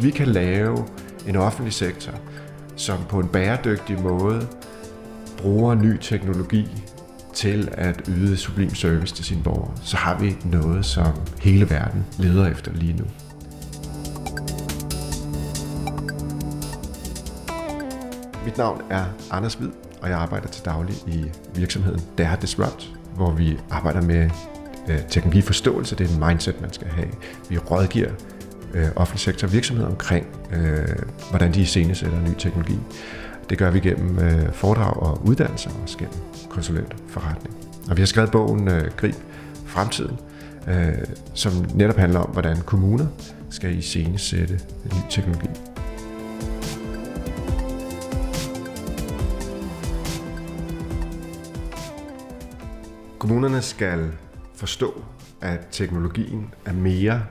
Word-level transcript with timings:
hvis 0.00 0.06
vi 0.06 0.10
kan 0.10 0.26
lave 0.26 0.86
en 1.26 1.36
offentlig 1.36 1.72
sektor, 1.72 2.12
som 2.76 2.98
på 3.08 3.18
en 3.18 3.28
bæredygtig 3.28 4.02
måde 4.02 4.48
bruger 5.38 5.74
ny 5.74 5.98
teknologi 6.00 6.68
til 7.34 7.68
at 7.72 8.02
yde 8.08 8.36
sublim 8.36 8.74
service 8.74 9.14
til 9.14 9.24
sine 9.24 9.42
borgere, 9.42 9.72
så 9.82 9.96
har 9.96 10.18
vi 10.18 10.36
noget, 10.44 10.84
som 10.84 11.12
hele 11.40 11.70
verden 11.70 12.06
leder 12.18 12.46
efter 12.46 12.72
lige 12.72 12.92
nu. 12.92 13.04
Mit 18.44 18.58
navn 18.58 18.82
er 18.90 19.04
Anders 19.30 19.54
Hvid, 19.54 19.70
og 20.02 20.08
jeg 20.08 20.18
arbejder 20.18 20.48
til 20.48 20.64
daglig 20.64 20.94
i 21.06 21.24
virksomheden 21.54 22.00
Dare 22.18 22.36
Disrupt, 22.40 22.90
hvor 23.14 23.30
vi 23.30 23.58
arbejder 23.70 24.02
med 24.02 24.30
øh, 24.88 24.98
teknologiforståelse. 25.08 25.96
Det 25.96 26.10
er 26.10 26.14
en 26.14 26.28
mindset, 26.28 26.60
man 26.60 26.72
skal 26.72 26.88
have. 26.88 27.08
Vi 27.48 27.58
rådgiver 27.58 28.10
øh, 28.74 28.86
offentlig 28.96 29.20
sektor 29.20 29.48
og 29.48 29.52
virksomheder 29.52 29.88
omkring, 29.90 30.26
øh, 30.52 30.96
hvordan 31.30 31.54
de 31.54 31.60
iscenesætter 31.60 32.20
ny 32.20 32.34
teknologi. 32.38 32.78
Det 33.50 33.58
gør 33.58 33.70
vi 33.70 33.80
gennem 33.80 34.18
øh, 34.18 34.52
foredrag 34.52 34.96
og 34.96 35.26
uddannelser, 35.26 35.70
og 35.70 35.82
også 35.82 35.98
gennem 35.98 36.14
konsulentforretning. 36.48 37.56
Og 37.90 37.96
vi 37.96 38.02
har 38.02 38.06
skrevet 38.06 38.30
bogen 38.30 38.68
øh, 38.68 38.90
Grib 38.96 39.14
Fremtiden, 39.66 40.16
øh, 40.68 40.92
som 41.34 41.52
netop 41.74 41.96
handler 41.96 42.20
om, 42.20 42.30
hvordan 42.30 42.56
kommuner 42.56 43.06
skal 43.50 43.78
iscenesætte 43.78 44.60
ny 44.84 45.00
teknologi. 45.10 45.48
Kommunerne 53.18 53.62
skal 53.62 54.10
forstå, 54.54 55.04
at 55.40 55.60
teknologien 55.70 56.54
er 56.64 56.72
mere 56.72 57.22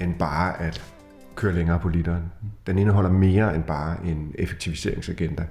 end 0.00 0.14
bare 0.14 0.60
at 0.60 0.92
køre 1.34 1.52
længere 1.52 1.78
på 1.78 1.88
literen. 1.88 2.32
Den 2.66 2.78
indeholder 2.78 3.10
mere 3.10 3.54
end 3.54 3.64
bare 3.64 3.96
en 4.04 4.34
effektiviseringsagenda. 4.38 5.46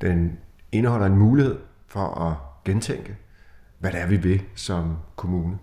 Den 0.00 0.38
indeholder 0.72 1.06
en 1.06 1.16
mulighed 1.16 1.58
for 1.86 2.20
at 2.20 2.36
gentænke, 2.64 3.16
hvad 3.78 3.92
det 3.92 4.00
er, 4.00 4.06
vi 4.06 4.16
vil 4.16 4.42
som 4.54 4.96
kommune. 5.16 5.58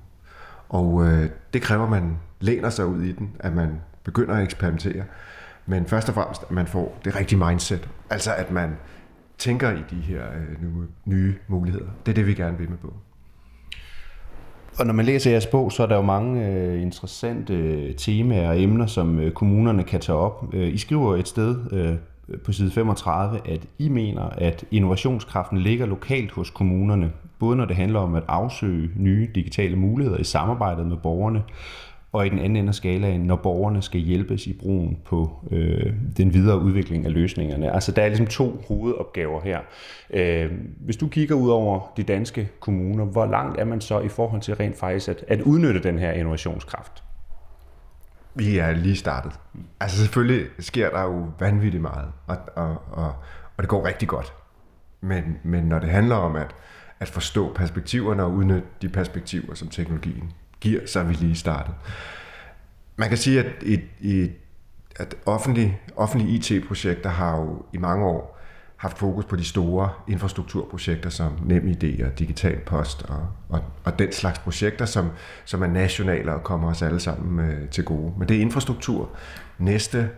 Og 0.70 1.06
øh, 1.06 1.30
det 1.54 1.62
kræver, 1.62 1.84
at 1.84 1.90
man 1.90 2.18
læner 2.40 2.70
sig 2.70 2.86
ud 2.86 3.02
i 3.02 3.12
den, 3.12 3.36
at 3.40 3.54
man 3.54 3.82
begynder 4.04 4.36
at 4.36 4.44
eksperimentere. 4.44 5.04
Men 5.66 5.86
først 5.86 6.10
og 6.10 6.16
fremmest, 6.16 6.44
at 6.44 6.52
man 6.52 6.68
får 6.68 7.00
det 7.06 7.16
rigtige 7.16 7.46
mindset. 7.46 7.90
Altså 8.10 8.34
at 8.36 8.52
man 8.52 8.76
tænker 9.38 9.72
i 9.72 9.84
de 9.90 9.96
her 9.96 10.24
øh, 10.32 10.64
nye 11.06 11.36
muligheder. 11.48 11.90
Det 12.06 12.12
er 12.12 12.16
det, 12.16 12.28
vi 12.28 12.34
gerne 12.34 12.58
vil 12.58 12.70
med 12.70 12.78
bogen. 12.78 13.00
Og 14.80 14.86
når 14.86 14.94
man 14.94 15.06
læser 15.06 15.32
jeres 15.32 15.46
bog, 15.46 15.72
så 15.72 15.84
er 15.84 15.88
der 15.88 15.96
jo 15.96 16.02
mange 16.02 16.48
øh, 16.48 16.82
interessante 16.82 17.54
øh, 17.54 17.96
temaer 17.96 18.50
og 18.50 18.62
emner, 18.62 18.86
som 18.86 19.20
øh, 19.20 19.32
kommunerne 19.32 19.84
kan 19.84 20.00
tage 20.00 20.18
op. 20.18 20.54
Øh, 20.54 20.74
I 20.74 20.78
skriver 20.78 21.16
et 21.16 21.28
sted 21.28 21.56
øh, 21.72 22.38
på 22.46 22.52
side 22.52 22.72
35, 22.72 23.40
at 23.46 23.62
I 23.80 23.90
mener, 23.90 24.22
at 24.22 24.66
innovationskraften 24.72 25.58
ligger 25.58 25.86
lokalt 25.86 26.32
hos 26.32 26.50
kommunerne, 26.50 27.12
både 27.40 27.56
når 27.58 27.66
det 27.66 27.76
handler 27.76 28.00
om 28.00 28.16
at 28.16 28.24
afsøge 28.28 28.90
nye 28.96 29.30
digitale 29.36 29.76
muligheder 29.76 30.18
i 30.18 30.24
samarbejdet 30.24 30.88
med 30.88 30.98
borgerne, 30.98 31.44
og 32.12 32.26
i 32.26 32.30
den 32.30 32.40
anden 32.40 32.56
ende 32.56 32.70
af 32.70 32.76
skalaen, 32.76 33.22
når 33.22 33.36
borgerne 33.36 33.82
skal 33.82 34.02
hjælpes 34.02 34.48
i 34.48 34.54
brugen 34.54 34.98
på 35.06 35.48
øh, 35.52 35.94
den 36.18 36.34
videre 36.34 36.60
udvikling 36.60 37.06
af 37.06 37.14
løsningerne. 37.14 37.74
Altså 37.74 37.92
der 37.92 38.02
er 38.02 38.08
ligesom 38.08 38.28
to 38.28 38.64
hovedopgaver 38.68 39.42
her. 39.42 39.60
Øh, 40.10 40.52
hvis 40.80 40.98
du 40.98 41.08
kigger 41.08 41.36
ud 41.36 41.50
over 41.50 41.94
de 41.98 42.04
danske 42.04 42.50
kommuner, 42.60 43.06
hvor 43.06 43.26
langt 43.26 43.60
er 43.60 43.66
man 43.66 43.82
så 43.82 44.00
i 44.00 44.08
forhold 44.08 44.42
til 44.42 44.56
rent 44.56 44.78
faktisk 44.78 45.10
at, 45.10 45.26
at 45.28 45.42
udnytte 45.42 45.84
den 45.84 46.00
her 46.00 46.12
innovationskraft? 46.12 47.04
Vi 48.36 48.58
er 48.58 48.72
lige 48.72 48.96
startet. 48.96 49.32
Altså 49.80 49.98
selvfølgelig 49.98 50.46
sker 50.60 50.90
der 50.90 51.02
jo 51.02 51.26
vanvittigt 51.40 51.82
meget, 51.82 52.08
og, 52.28 52.38
og, 52.56 52.82
og, 52.92 53.14
og 53.58 53.64
det 53.64 53.68
går 53.68 53.86
rigtig 53.86 54.08
godt. 54.08 54.34
Men, 55.02 55.38
men 55.44 55.64
når 55.64 55.80
det 55.80 55.90
handler 55.90 56.16
om 56.16 56.36
at, 56.36 56.56
at 57.00 57.08
forstå 57.08 57.54
perspektiverne 57.54 58.24
og 58.24 58.32
udnytte 58.32 58.68
de 58.82 58.90
perspektiver, 58.90 59.54
som 59.54 59.68
teknologien 59.68 60.32
gear, 60.62 60.82
så 60.86 61.00
er 61.00 61.04
vi 61.04 61.14
lige 61.14 61.36
startet. 61.36 61.74
Man 62.96 63.10
kan 63.10 63.18
sige, 63.18 63.40
at, 63.40 63.52
et, 63.62 63.82
et, 64.02 64.34
at 64.96 65.16
offentlige, 65.26 65.80
offentlige 65.96 66.56
IT-projekter 66.56 67.10
har 67.10 67.38
jo 67.38 67.66
i 67.74 67.78
mange 67.78 68.06
år 68.06 68.38
haft 68.78 68.98
fokus 68.98 69.26
på 69.26 69.36
de 69.36 69.44
store 69.44 69.90
infrastrukturprojekter 70.08 71.10
som 71.10 71.40
NemID 71.46 72.04
og 72.04 72.20
Digital 72.20 72.60
Post 72.60 73.04
og, 73.04 73.28
og, 73.50 73.64
og 73.84 74.00
den 74.00 74.12
slags 74.12 74.40
projekter, 74.40 74.86
som, 74.86 75.10
som 75.46 75.62
er 75.62 75.68
nationale 75.68 76.34
og 76.34 76.44
kommer 76.44 76.70
os 76.70 76.82
alle 76.82 77.00
sammen 77.00 77.50
øh, 77.50 77.70
til 77.70 77.84
gode. 77.84 78.14
Men 78.18 78.28
det 78.28 78.38
er 78.38 78.42
infrastruktur. 78.42 79.10
Næste 79.58 80.10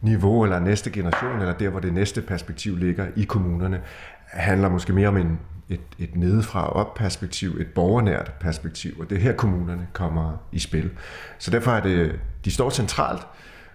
niveau 0.00 0.44
eller 0.44 0.58
næste 0.58 0.90
generation, 0.90 1.40
eller 1.40 1.54
der, 1.54 1.68
hvor 1.68 1.80
det 1.80 1.92
næste 1.92 2.22
perspektiv 2.22 2.76
ligger 2.76 3.06
i 3.16 3.24
kommunerne, 3.24 3.80
handler 4.26 4.68
måske 4.68 4.92
mere 4.92 5.08
om 5.08 5.16
en, 5.16 5.38
et, 5.74 5.80
et 5.98 6.16
nedefra 6.16 6.72
op 6.72 6.94
perspektiv, 6.94 7.50
et 7.60 7.66
borgernært 7.74 8.32
perspektiv, 8.40 9.00
og 9.00 9.10
det 9.10 9.16
er 9.16 9.22
her 9.22 9.32
kommunerne 9.32 9.86
kommer 9.92 10.36
i 10.52 10.58
spil. 10.58 10.90
Så 11.38 11.50
derfor 11.50 11.70
er 11.70 11.82
det, 11.82 12.20
de 12.44 12.50
står 12.50 12.70
centralt, 12.70 13.26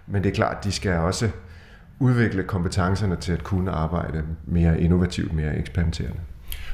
men 0.06 0.22
det 0.22 0.30
er 0.30 0.34
klart, 0.34 0.64
de 0.64 0.72
skal 0.72 0.92
også 0.92 1.30
udvikle 1.98 2.42
kompetencerne 2.42 3.16
til 3.16 3.32
at 3.32 3.44
kunne 3.44 3.70
arbejde 3.70 4.24
mere 4.46 4.80
innovativt, 4.80 5.32
mere 5.32 5.58
eksperimenterende. 5.58 6.20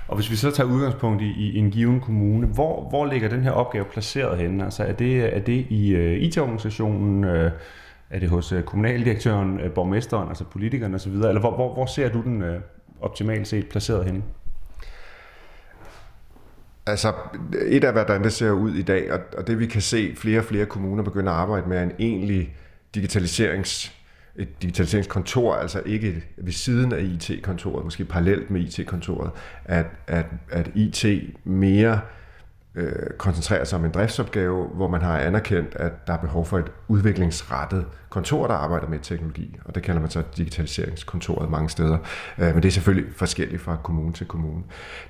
Og 0.09 0.17
hvis 0.17 0.31
vi 0.31 0.37
så 0.37 0.51
tager 0.51 0.71
udgangspunkt 0.71 1.23
i, 1.23 1.27
i 1.27 1.59
en 1.59 1.71
given 1.71 2.01
kommune, 2.01 2.47
hvor, 2.47 2.89
hvor 2.89 3.07
ligger 3.07 3.29
den 3.29 3.43
her 3.43 3.51
opgave 3.51 3.85
placeret 3.85 4.39
henne? 4.39 4.65
Altså 4.65 4.85
er 4.85 4.93
det, 4.93 5.37
er 5.37 5.41
det 5.41 5.67
i 5.71 5.95
øh, 5.95 6.13
uh, 6.13 6.23
IT-organisationen, 6.23 7.25
uh, 7.25 7.31
øh, 7.31 7.51
er 8.11 8.19
det 8.19 8.29
hos 8.29 8.53
uh, 8.53 8.63
kommunaldirektøren, 8.63 9.61
uh, 9.61 9.71
borgmesteren, 9.71 10.29
altså 10.29 10.45
politikerne 10.45 10.95
osv., 10.95 11.13
eller 11.13 11.41
hvor, 11.41 11.55
hvor, 11.55 11.75
hvor 11.75 11.87
ser 11.87 12.09
du 12.09 12.23
den 12.23 12.43
uh, 12.43 12.49
optimalt 13.01 13.49
set 13.49 13.69
placeret 13.69 14.05
henne? 14.05 14.23
Altså, 16.87 17.13
et 17.67 17.85
af 17.85 17.93
hvordan 17.93 18.25
det 18.25 18.33
ser 18.33 18.51
ud 18.51 18.75
i 18.75 18.83
dag, 18.83 19.13
og, 19.13 19.21
og 19.39 19.47
det 19.47 19.59
vi 19.59 19.67
kan 19.67 19.83
se, 19.83 20.15
flere 20.17 20.39
og 20.39 20.45
flere 20.45 20.67
kommuner 20.67 21.03
begynder 21.03 21.33
at 21.33 21.39
arbejde 21.39 21.69
med, 21.69 21.79
er 21.79 21.83
en 21.83 21.93
egentlig 21.99 22.57
digitaliserings 22.95 23.97
et 24.39 24.63
digitaliseringskontor, 24.63 25.55
altså 25.55 25.83
ikke 25.87 26.25
ved 26.37 26.53
siden 26.53 26.93
af 26.93 27.03
IT-kontoret, 27.03 27.85
måske 27.85 28.05
parallelt 28.05 28.51
med 28.51 28.61
IT-kontoret, 28.61 29.31
at, 29.65 29.87
at, 30.07 30.27
at 30.51 30.71
IT 30.75 31.05
mere 31.45 32.01
øh, 32.77 33.11
koncentrerer 33.19 33.65
sig 33.65 33.79
om 33.79 33.85
en 33.85 33.91
driftsopgave, 33.91 34.67
hvor 34.67 34.89
man 34.89 35.03
har 35.03 35.19
anerkendt, 35.19 35.75
at 35.75 36.07
der 36.07 36.13
er 36.13 36.17
behov 36.17 36.47
for 36.47 36.59
et 36.59 36.73
udviklingsrettet 36.89 37.87
kontor, 38.09 38.47
der 38.47 38.55
arbejder 38.55 38.89
med 38.89 38.99
teknologi, 38.99 39.59
og 39.65 39.75
det 39.75 39.83
kalder 39.83 40.01
man 40.01 40.11
så 40.11 40.23
digitaliseringskontoret 40.37 41.51
mange 41.51 41.71
steder. 41.71 41.99
Øh, 42.39 42.55
men 42.55 42.63
det 42.63 42.65
er 42.65 42.73
selvfølgelig 42.73 43.15
forskelligt 43.17 43.63
fra 43.63 43.77
kommune 43.83 44.13
til 44.13 44.27
kommune. 44.27 44.63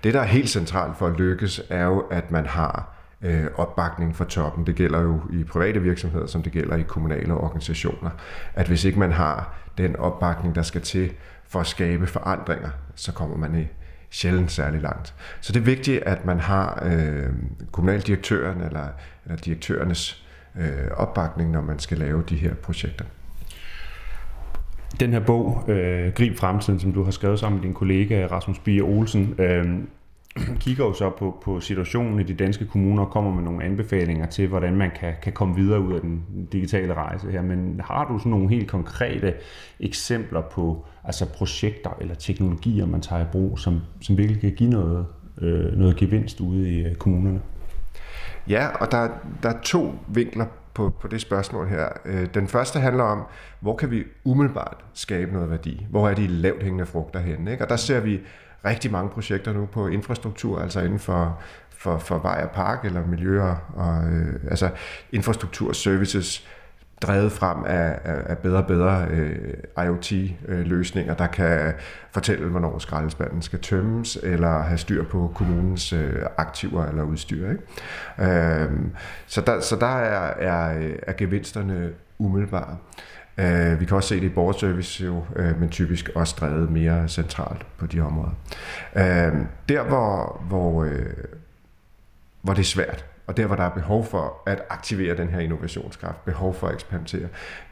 Det, 0.04 0.14
der 0.14 0.20
er 0.20 0.24
helt 0.24 0.48
centralt 0.48 0.98
for 0.98 1.06
at 1.06 1.16
lykkes, 1.18 1.62
er 1.70 1.84
jo, 1.84 2.00
at 2.00 2.30
man 2.30 2.46
har 2.46 2.96
øh, 3.22 3.46
opbakning 3.54 4.16
fra 4.16 4.24
toppen. 4.24 4.66
Det 4.66 4.74
gælder 4.74 5.00
jo 5.00 5.20
i 5.32 5.44
private 5.44 5.82
virksomheder, 5.82 6.26
som 6.26 6.42
det 6.42 6.52
gælder 6.52 6.76
i 6.76 6.82
kommunale 6.82 7.34
organisationer. 7.34 8.10
At 8.54 8.68
hvis 8.68 8.84
ikke 8.84 8.98
man 8.98 9.12
har 9.12 9.54
den 9.78 9.96
opbakning, 9.96 10.54
der 10.54 10.62
skal 10.62 10.80
til 10.80 11.12
for 11.48 11.60
at 11.60 11.66
skabe 11.66 12.06
forandringer, 12.06 12.68
så 12.94 13.12
kommer 13.12 13.36
man 13.36 13.54
i 13.54 13.66
sjældent 14.10 14.52
særlig 14.52 14.80
langt. 14.80 15.14
Så 15.40 15.52
det 15.52 15.60
er 15.60 15.64
vigtigt, 15.64 16.02
at 16.02 16.24
man 16.24 16.40
har 16.40 16.82
øh, 16.86 17.28
kommunaldirektøren 17.72 18.60
eller, 18.60 18.88
eller 19.24 19.36
direktørernes 19.36 20.26
øh, 20.58 20.90
opbakning, 20.96 21.50
når 21.50 21.60
man 21.60 21.78
skal 21.78 21.98
lave 21.98 22.24
de 22.28 22.36
her 22.36 22.54
projekter. 22.54 23.04
Den 25.00 25.12
her 25.12 25.20
bog, 25.20 25.64
øh, 25.70 26.12
Grib 26.12 26.38
Fremtiden, 26.38 26.80
som 26.80 26.92
du 26.92 27.04
har 27.04 27.10
skrevet 27.10 27.38
sammen 27.38 27.58
med 27.58 27.64
din 27.64 27.74
kollega 27.74 28.26
Rasmus 28.26 28.58
Bier 28.58 28.84
Olsen, 28.84 29.34
øh, 29.38 29.78
kigger 30.64 30.84
jo 30.84 30.92
så 30.92 31.10
på, 31.10 31.36
på 31.44 31.60
situationen 31.60 32.20
i 32.20 32.22
de 32.22 32.34
danske 32.34 32.66
kommuner 32.66 33.04
og 33.04 33.10
kommer 33.10 33.34
med 33.34 33.42
nogle 33.42 33.64
anbefalinger 33.64 34.26
til, 34.26 34.48
hvordan 34.48 34.76
man 34.76 34.90
kan, 35.00 35.14
kan 35.22 35.32
komme 35.32 35.56
videre 35.56 35.80
ud 35.80 35.94
af 35.94 36.00
den 36.00 36.24
digitale 36.52 36.94
rejse 36.94 37.30
her. 37.30 37.42
Men 37.42 37.80
har 37.84 38.08
du 38.08 38.18
sådan 38.18 38.30
nogle 38.30 38.48
helt 38.48 38.70
konkrete 38.70 39.34
eksempler 39.80 40.40
på 40.40 40.86
altså 41.04 41.26
projekter 41.26 41.90
eller 42.00 42.14
teknologier, 42.14 42.86
man 42.86 43.00
tager 43.00 43.22
i 43.22 43.26
brug, 43.32 43.58
som, 43.58 43.80
som 44.00 44.18
virkelig 44.18 44.40
kan 44.40 44.52
give 44.52 44.70
noget, 44.70 45.06
øh, 45.40 45.78
noget 45.78 45.96
gevinst 45.96 46.40
ude 46.40 46.70
i 46.70 46.84
øh, 46.84 46.94
kommunerne? 46.94 47.40
Ja, 48.48 48.68
og 48.68 48.90
der, 48.90 49.08
der 49.42 49.48
er 49.48 49.60
to 49.62 49.94
vinkler 50.08 50.46
på, 50.76 50.92
på 51.00 51.08
det 51.08 51.20
spørgsmål 51.20 51.68
her. 51.68 51.88
Øh, 52.04 52.26
den 52.34 52.48
første 52.48 52.80
handler 52.80 53.04
om, 53.04 53.22
hvor 53.60 53.76
kan 53.76 53.90
vi 53.90 54.04
umiddelbart 54.24 54.84
skabe 54.94 55.32
noget 55.32 55.50
værdi? 55.50 55.86
Hvor 55.90 56.08
er 56.08 56.14
de 56.14 56.26
lavt 56.26 56.62
hængende 56.62 56.86
frugter 56.86 57.20
henne? 57.20 57.52
Ikke? 57.52 57.64
Og 57.64 57.68
der 57.68 57.76
ser 57.76 58.00
vi 58.00 58.20
rigtig 58.64 58.92
mange 58.92 59.10
projekter 59.10 59.52
nu 59.52 59.66
på 59.66 59.86
infrastruktur, 59.86 60.60
altså 60.60 60.80
inden 60.80 60.98
for, 60.98 61.40
for, 61.70 61.98
for 61.98 62.18
vej 62.18 62.40
og 62.44 62.50
park 62.50 62.84
eller 62.84 63.06
miljøer, 63.06 63.56
og, 63.74 64.04
øh, 64.04 64.40
altså 64.50 64.70
infrastruktur 65.12 65.72
services, 65.72 66.48
drevet 67.02 67.32
frem 67.32 67.64
af, 67.66 67.98
af, 68.04 68.22
af 68.26 68.38
bedre 68.38 68.58
og 68.58 68.66
bedre 68.66 69.06
øh, 69.10 69.84
IoT-løsninger, 69.84 71.14
der 71.14 71.26
kan 71.26 71.72
fortælle, 72.10 72.48
hvornår 72.48 72.78
skraldespanden 72.78 73.42
skal 73.42 73.58
tømmes, 73.58 74.18
eller 74.22 74.62
have 74.62 74.78
styr 74.78 75.04
på 75.04 75.32
kommunens 75.34 75.92
øh, 75.92 76.22
aktiver 76.36 76.86
eller 76.86 77.02
udstyr. 77.02 77.50
Ikke? 77.50 77.62
Øh, 78.30 78.70
så 79.26 79.40
der, 79.40 79.60
så 79.60 79.76
der 79.76 79.96
er, 79.96 80.48
er, 80.50 80.92
er 81.02 81.12
gevinsterne 81.12 81.90
umiddelbare. 82.18 82.76
Øh, 83.38 83.80
vi 83.80 83.84
kan 83.84 83.96
også 83.96 84.08
se 84.08 84.14
det 84.14 84.22
i 84.22 84.28
borgerservice, 84.28 85.04
jo, 85.04 85.24
øh, 85.36 85.60
men 85.60 85.68
typisk 85.68 86.10
også 86.14 86.36
drevet 86.40 86.70
mere 86.70 87.08
centralt 87.08 87.66
på 87.78 87.86
de 87.86 88.00
områder. 88.00 88.30
Øh, 88.96 89.32
der, 89.68 89.82
hvor, 89.82 90.42
hvor, 90.48 90.84
øh, 90.84 91.06
hvor 92.42 92.52
det 92.52 92.60
er 92.60 92.64
svært, 92.64 93.04
og 93.26 93.36
der, 93.36 93.46
hvor 93.46 93.56
der 93.56 93.62
er 93.62 93.68
behov 93.70 94.04
for 94.04 94.42
at 94.46 94.62
aktivere 94.70 95.16
den 95.16 95.28
her 95.28 95.40
innovationskraft, 95.40 96.24
behov 96.24 96.54
for 96.54 96.66
at 96.66 96.74
eksperimentere, 96.74 97.28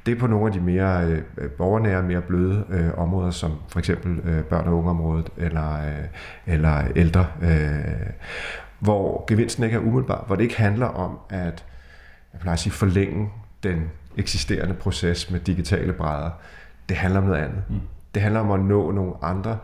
det 0.06 0.14
er 0.14 0.18
på 0.18 0.26
nogle 0.26 0.46
af 0.46 0.52
de 0.52 0.60
mere 0.60 1.06
øh, 1.38 1.50
borgernære, 1.50 2.02
mere 2.02 2.20
bløde 2.20 2.64
øh, 2.70 2.98
områder, 2.98 3.30
som 3.30 3.52
for 3.68 3.78
eksempel 3.78 4.18
øh, 4.24 4.44
børn- 4.44 4.68
og 4.68 4.78
ungeområdet 4.78 5.30
eller, 5.36 5.86
øh, 5.86 6.04
eller 6.46 6.82
ældre, 6.96 7.26
øh, 7.42 8.10
hvor 8.78 9.24
gevinsten 9.26 9.64
ikke 9.64 9.76
er 9.76 9.80
umiddelbar, 9.80 10.24
hvor 10.26 10.36
det 10.36 10.42
ikke 10.42 10.58
handler 10.58 10.86
om 10.86 11.18
at, 11.30 11.64
jeg 12.32 12.40
plejer 12.40 12.52
at 12.52 12.58
sige, 12.58 12.72
forlænge 12.72 13.30
den 13.62 13.90
eksisterende 14.16 14.74
proces 14.74 15.30
med 15.30 15.40
digitale 15.40 15.92
brædder. 15.92 16.30
Det 16.88 16.96
handler 16.96 17.20
om 17.20 17.26
noget 17.26 17.40
andet. 17.40 17.62
Mm. 17.68 17.80
Det 18.14 18.22
handler 18.22 18.40
om 18.40 18.50
at 18.50 18.60
nå 18.60 18.90
nogle 18.90 19.12
andre 19.22 19.58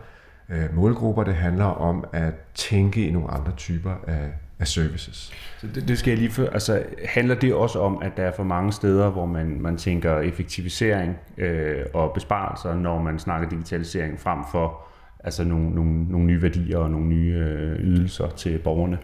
øh, 0.49 0.75
målgrupper. 0.75 1.23
Det 1.23 1.35
handler 1.35 1.65
om 1.65 2.05
at 2.13 2.33
tænke 2.53 3.07
i 3.07 3.11
nogle 3.11 3.31
andre 3.31 3.51
typer 3.51 3.93
af, 4.07 4.29
af 4.61 4.67
services. 4.67 5.33
Så 5.57 5.67
det, 5.75 5.87
det 5.87 5.99
skal 5.99 6.11
jeg 6.11 6.17
lige 6.17 6.31
for, 6.31 6.45
altså 6.45 6.83
handler 7.05 7.35
det 7.35 7.53
også 7.53 7.79
om, 7.79 8.01
at 8.01 8.11
der 8.17 8.23
er 8.23 8.31
for 8.35 8.43
mange 8.43 8.71
steder, 8.71 9.09
hvor 9.09 9.25
man, 9.25 9.61
man 9.61 9.77
tænker 9.77 10.19
effektivisering 10.19 11.17
øh, 11.37 11.85
og 11.93 12.11
besparelser, 12.13 12.75
når 12.75 13.01
man 13.01 13.19
snakker 13.19 13.49
digitalisering 13.49 14.19
frem 14.19 14.39
for 14.51 14.81
altså 15.23 15.43
nogle, 15.43 15.69
nogle, 15.69 16.03
nogle 16.03 16.27
nye 16.27 16.41
værdier 16.41 16.77
og 16.77 16.91
nogle 16.91 17.07
nye 17.07 17.33
øh, 17.33 17.79
ydelser 17.79 18.29
til 18.29 18.57
borgerne? 18.57 18.97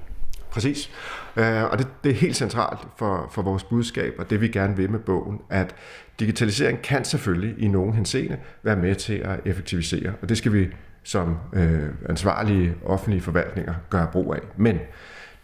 Præcis. 0.51 0.91
Øh, 1.37 1.63
og 1.63 1.77
det, 1.77 1.87
det 2.03 2.11
er 2.11 2.15
helt 2.15 2.35
centralt 2.35 2.79
for, 2.97 3.29
for 3.31 3.41
vores 3.41 3.63
budskab, 3.63 4.13
og 4.17 4.29
det 4.29 4.41
vi 4.41 4.47
gerne 4.47 4.77
vil 4.77 4.89
med 4.89 4.99
bogen, 4.99 5.39
at 5.49 5.75
digitalisering 6.19 6.81
kan 6.81 7.05
selvfølgelig 7.05 7.63
i 7.63 7.67
nogen 7.67 7.93
henseende 7.93 8.37
være 8.63 8.75
med 8.75 8.95
til 8.95 9.13
at 9.13 9.39
effektivisere, 9.45 10.13
og 10.21 10.29
det 10.29 10.37
skal 10.37 10.53
vi 10.53 10.67
som 11.03 11.37
øh, 11.53 11.89
ansvarlige 12.09 12.73
offentlige 12.85 13.21
forvaltninger 13.21 13.73
gøre 13.89 14.07
brug 14.11 14.33
af. 14.35 14.39
Men 14.57 14.79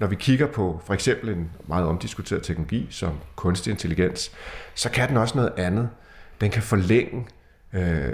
når 0.03 0.07
vi 0.07 0.15
kigger 0.15 0.47
på 0.47 0.81
for 0.85 0.93
eksempel 0.93 1.29
en 1.29 1.51
meget 1.67 1.85
omdiskuteret 1.85 2.43
teknologi 2.43 2.87
som 2.89 3.11
kunstig 3.35 3.71
intelligens, 3.71 4.31
så 4.75 4.91
kan 4.91 5.09
den 5.09 5.17
også 5.17 5.37
noget 5.37 5.53
andet. 5.57 5.89
Den 6.41 6.51
kan 6.51 6.61
forlænge 6.61 7.27
øh, 7.73 8.13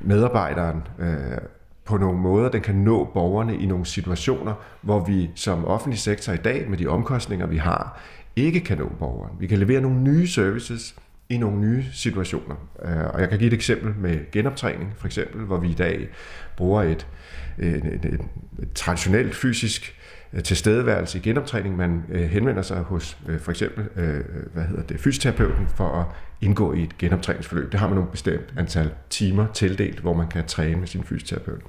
medarbejderen 0.00 0.82
øh, 0.98 1.38
på 1.84 1.96
nogle 1.96 2.18
måder. 2.18 2.50
Den 2.50 2.60
kan 2.60 2.74
nå 2.74 3.10
borgerne 3.14 3.56
i 3.56 3.66
nogle 3.66 3.86
situationer, 3.86 4.54
hvor 4.80 5.04
vi 5.04 5.30
som 5.34 5.64
offentlig 5.64 5.98
sektor 5.98 6.32
i 6.32 6.36
dag, 6.36 6.70
med 6.70 6.78
de 6.78 6.86
omkostninger, 6.86 7.46
vi 7.46 7.56
har, 7.56 8.00
ikke 8.36 8.60
kan 8.60 8.78
nå 8.78 8.92
borgeren. 8.98 9.36
Vi 9.40 9.46
kan 9.46 9.58
levere 9.58 9.80
nogle 9.80 10.00
nye 10.00 10.26
services 10.26 10.94
i 11.28 11.36
nogle 11.36 11.58
nye 11.58 11.84
situationer. 11.92 12.54
Øh, 12.84 13.14
og 13.14 13.20
jeg 13.20 13.28
kan 13.28 13.38
give 13.38 13.48
et 13.48 13.54
eksempel 13.54 13.94
med 13.98 14.30
genoptræning, 14.32 14.92
for 14.98 15.06
eksempel, 15.06 15.44
hvor 15.44 15.56
vi 15.56 15.68
i 15.68 15.74
dag 15.74 16.08
bruger 16.56 16.82
et, 16.82 17.06
et, 17.58 17.84
et, 17.84 18.04
et 18.04 18.20
traditionelt 18.74 19.34
fysisk 19.34 19.82
øh, 19.82 20.01
Øh, 20.34 20.42
tilstedeværelse 20.42 21.18
i 21.18 21.20
genoptræning. 21.20 21.76
Man 21.76 22.04
øh, 22.08 22.22
henvender 22.22 22.62
sig 22.62 22.78
hos 22.78 23.18
øh, 23.28 23.40
for 23.40 23.50
eksempel 23.50 23.88
øh, 23.96 24.24
hvad 24.52 24.64
hedder 24.64 24.82
det, 24.82 25.00
fysioterapeuten 25.00 25.68
for 25.76 25.88
at 25.88 26.06
indgå 26.40 26.72
i 26.72 26.82
et 26.82 26.98
genoptræningsforløb. 26.98 27.72
Det 27.72 27.80
har 27.80 27.86
man 27.86 27.94
nogle 27.94 28.10
bestemt 28.10 28.54
antal 28.56 28.90
timer 29.10 29.46
tildelt, 29.54 30.00
hvor 30.00 30.14
man 30.14 30.28
kan 30.28 30.44
træne 30.46 30.76
med 30.76 30.86
sin 30.86 31.04
fysioterapeut. 31.04 31.60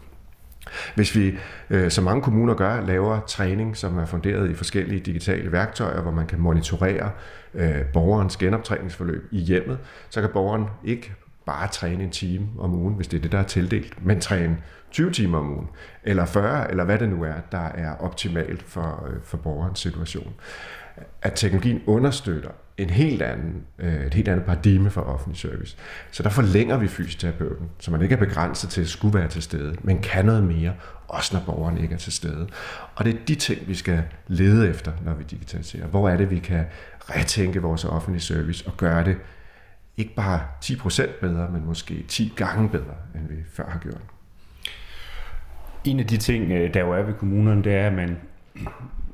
Hvis 0.95 1.15
vi, 1.15 1.33
øh, 1.69 1.91
som 1.91 2.03
mange 2.03 2.21
kommuner 2.21 2.53
gør, 2.53 2.81
laver 2.81 3.19
træning, 3.27 3.77
som 3.77 3.97
er 3.97 4.05
funderet 4.05 4.49
i 4.49 4.53
forskellige 4.53 4.99
digitale 4.99 5.51
værktøjer, 5.51 6.01
hvor 6.01 6.11
man 6.11 6.27
kan 6.27 6.39
monitorere 6.39 7.11
øh, 7.53 7.81
borgerens 7.93 8.37
genoptræningsforløb 8.37 9.27
i 9.31 9.39
hjemmet, 9.39 9.77
så 10.09 10.21
kan 10.21 10.29
borgeren 10.33 10.65
ikke 10.83 11.13
bare 11.45 11.67
træne 11.67 12.03
en 12.03 12.09
time 12.09 12.47
om 12.59 12.73
ugen, 12.73 12.95
hvis 12.95 13.07
det 13.07 13.17
er 13.17 13.21
det, 13.21 13.31
der 13.31 13.39
er 13.39 13.43
tildelt, 13.43 14.05
men 14.05 14.19
træne 14.19 14.57
20 14.91 15.11
timer 15.11 15.37
om 15.37 15.51
ugen, 15.51 15.67
eller 16.03 16.25
40, 16.25 16.71
eller 16.71 16.83
hvad 16.83 16.99
det 16.99 17.09
nu 17.09 17.23
er, 17.23 17.33
der 17.51 17.67
er 17.67 17.95
optimalt 17.95 18.63
for, 18.63 19.07
øh, 19.07 19.21
for 19.23 19.37
borgerens 19.37 19.79
situation. 19.79 20.33
At 21.21 21.33
teknologien 21.35 21.81
understøtter 21.87 22.49
en 22.77 22.89
helt 22.89 23.21
anden, 23.21 23.63
øh, 23.79 24.05
et 24.05 24.13
helt 24.13 24.27
andet 24.27 24.45
paradigme 24.45 24.89
for 24.89 25.01
offentlig 25.01 25.39
service. 25.39 25.77
Så 26.11 26.23
der 26.23 26.29
forlænger 26.29 26.77
vi 26.77 26.87
fysioterapeuten, 26.87 27.69
så 27.79 27.91
man 27.91 28.01
ikke 28.01 28.15
er 28.15 28.19
begrænset 28.19 28.69
til 28.69 28.81
at 28.81 28.87
skulle 28.87 29.19
være 29.19 29.27
til 29.27 29.41
stede, 29.41 29.75
men 29.81 30.01
kan 30.01 30.25
noget 30.25 30.43
mere, 30.43 30.73
også 31.07 31.35
når 31.35 31.43
borgeren 31.45 31.77
ikke 31.77 31.93
er 31.93 31.99
til 31.99 32.13
stede. 32.13 32.47
Og 32.95 33.05
det 33.05 33.13
er 33.13 33.17
de 33.27 33.35
ting, 33.35 33.67
vi 33.67 33.75
skal 33.75 34.03
lede 34.27 34.69
efter, 34.69 34.91
når 35.05 35.13
vi 35.13 35.23
digitaliserer. 35.23 35.87
Hvor 35.87 36.09
er 36.09 36.17
det, 36.17 36.29
vi 36.29 36.39
kan 36.39 36.65
retænke 36.99 37.61
vores 37.61 37.85
offentlige 37.85 38.21
service 38.21 38.67
og 38.67 38.77
gøre 38.77 39.05
det 39.05 39.17
ikke 39.97 40.15
bare 40.15 40.41
10% 40.65 41.19
bedre, 41.21 41.49
men 41.51 41.65
måske 41.65 42.03
10 42.07 42.33
gange 42.35 42.69
bedre, 42.69 42.95
end 43.15 43.27
vi 43.29 43.35
før 43.53 43.69
har 43.69 43.79
gjort. 43.79 44.01
En 45.85 45.99
af 45.99 46.07
de 46.07 46.17
ting, 46.17 46.51
øh, 46.51 46.73
der 46.73 46.79
jo 46.79 46.91
er 46.91 47.01
ved 47.01 47.13
kommunerne, 47.13 47.63
det 47.63 47.73
er, 47.73 47.87
at 47.87 47.93
man 47.93 48.17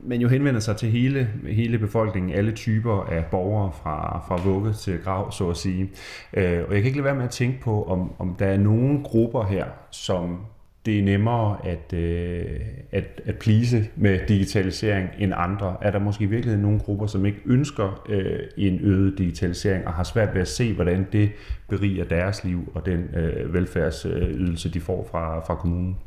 man 0.04 0.22
jo 0.22 0.28
henvender 0.28 0.60
sig 0.60 0.78
til 0.78 0.90
hele, 0.90 1.30
hele 1.48 1.78
befolkningen, 1.78 2.34
alle 2.34 2.52
typer 2.52 3.04
af 3.04 3.26
borgere 3.26 3.72
fra, 3.72 4.24
fra 4.28 4.42
vugge 4.44 4.74
til 4.74 5.00
grav, 5.04 5.32
så 5.32 5.50
at 5.50 5.58
sige. 5.58 5.90
Øh, 6.34 6.64
og 6.68 6.74
jeg 6.74 6.82
kan 6.82 6.86
ikke 6.86 6.98
lade 6.98 7.06
være 7.06 7.16
med 7.16 7.24
at 7.24 7.30
tænke 7.30 7.62
på, 7.62 7.84
om, 7.84 8.14
om 8.20 8.36
der 8.40 8.46
er 8.46 8.58
nogle 8.58 9.04
grupper 9.04 9.44
her, 9.44 9.66
som 9.92 10.40
det 10.86 11.00
er 11.00 11.04
nemmere 11.04 11.58
at, 11.68 11.94
øh, 11.94 12.60
at, 12.92 13.22
at 13.26 13.36
plise 13.40 13.90
med 13.96 14.20
digitalisering 14.28 15.10
end 15.18 15.34
andre. 15.36 15.78
Er 15.82 15.92
der 15.92 16.00
måske 16.00 16.24
i 16.24 16.28
virkeligheden 16.28 16.62
nogle 16.62 16.80
grupper, 16.80 17.08
som 17.08 17.26
ikke 17.26 17.42
ønsker 17.46 18.04
øh, 18.10 18.40
en 18.58 18.80
øget 18.82 19.18
digitalisering 19.18 19.88
og 19.88 19.94
har 19.94 20.04
svært 20.04 20.34
ved 20.34 20.42
at 20.42 20.48
se, 20.48 20.74
hvordan 20.74 21.08
det 21.12 21.32
beriger 21.70 22.04
deres 22.04 22.44
liv 22.44 22.72
og 22.76 22.86
den 22.86 23.00
øh, 23.16 23.54
velfærdsydelse, 23.54 24.70
de 24.70 24.80
får 24.80 25.08
fra, 25.12 25.40
fra 25.40 25.56
kommunen? 25.56 25.98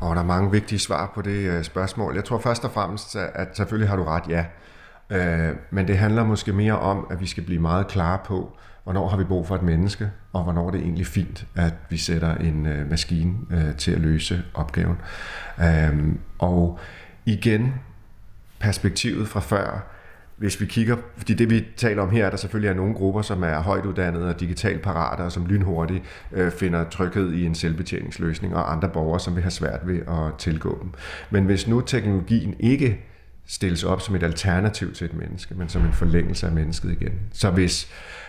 Og 0.00 0.16
der 0.16 0.22
er 0.22 0.26
mange 0.26 0.50
vigtige 0.50 0.78
svar 0.78 1.12
på 1.14 1.22
det 1.22 1.50
øh, 1.50 1.64
spørgsmål. 1.64 2.14
Jeg 2.14 2.24
tror 2.24 2.38
først 2.38 2.64
og 2.64 2.70
fremmest, 2.70 3.16
at 3.16 3.56
selvfølgelig 3.56 3.88
har 3.88 3.96
du 3.96 4.04
ret, 4.04 4.24
ja. 4.28 4.44
Øh, 5.10 5.50
men 5.70 5.88
det 5.88 5.98
handler 5.98 6.24
måske 6.24 6.52
mere 6.52 6.78
om, 6.78 7.06
at 7.10 7.20
vi 7.20 7.26
skal 7.26 7.42
blive 7.44 7.60
meget 7.60 7.88
klare 7.88 8.18
på, 8.24 8.56
hvornår 8.84 9.08
har 9.08 9.16
vi 9.16 9.24
brug 9.24 9.46
for 9.46 9.54
et 9.54 9.62
menneske, 9.62 10.10
og 10.32 10.42
hvornår 10.42 10.66
er 10.66 10.70
det 10.70 10.80
egentlig 10.80 11.06
fint, 11.06 11.46
at 11.54 11.74
vi 11.90 11.96
sætter 11.96 12.34
en 12.34 12.66
øh, 12.66 12.90
maskine 12.90 13.34
øh, 13.50 13.76
til 13.76 13.92
at 13.92 14.00
løse 14.00 14.42
opgaven. 14.54 14.96
Øh, 15.60 16.14
og 16.38 16.78
igen, 17.24 17.74
perspektivet 18.58 19.28
fra 19.28 19.40
før, 19.40 19.90
hvis 20.36 20.60
vi 20.60 20.66
kigger, 20.66 20.96
fordi 21.16 21.34
det 21.34 21.50
vi 21.50 21.66
taler 21.76 22.02
om 22.02 22.10
her, 22.10 22.26
er 22.26 22.30
der 22.30 22.36
selvfølgelig 22.36 22.68
er 22.68 22.74
nogle 22.74 22.94
grupper, 22.94 23.22
som 23.22 23.42
er 23.42 23.60
højt 23.60 23.86
uddannede 23.86 24.28
og 24.28 24.40
digitalt 24.40 24.82
parate, 24.82 25.20
og 25.20 25.32
som 25.32 25.46
lynhurtigt 25.46 26.04
øh, 26.32 26.52
finder 26.52 26.84
tryghed 26.84 27.32
i 27.32 27.46
en 27.46 27.54
selvbetjeningsløsning, 27.54 28.56
og 28.56 28.72
andre 28.72 28.88
borgere, 28.88 29.20
som 29.20 29.34
vil 29.34 29.42
have 29.42 29.50
svært 29.50 29.80
ved 29.84 29.98
at 29.98 30.38
tilgå 30.38 30.78
dem. 30.82 30.90
Men 31.30 31.44
hvis 31.44 31.68
nu 31.68 31.80
teknologien 31.80 32.54
ikke 32.60 33.00
stilles 33.46 33.84
op 33.84 34.00
som 34.00 34.14
et 34.14 34.22
alternativ 34.22 34.94
til 34.94 35.04
et 35.04 35.14
menneske, 35.14 35.54
men 35.54 35.68
som 35.68 35.84
en 35.84 35.92
forlængelse 35.92 36.46
af 36.46 36.52
mennesket 36.52 36.92
igen. 36.92 37.12
Så 37.32 37.50
hvis 37.50 37.88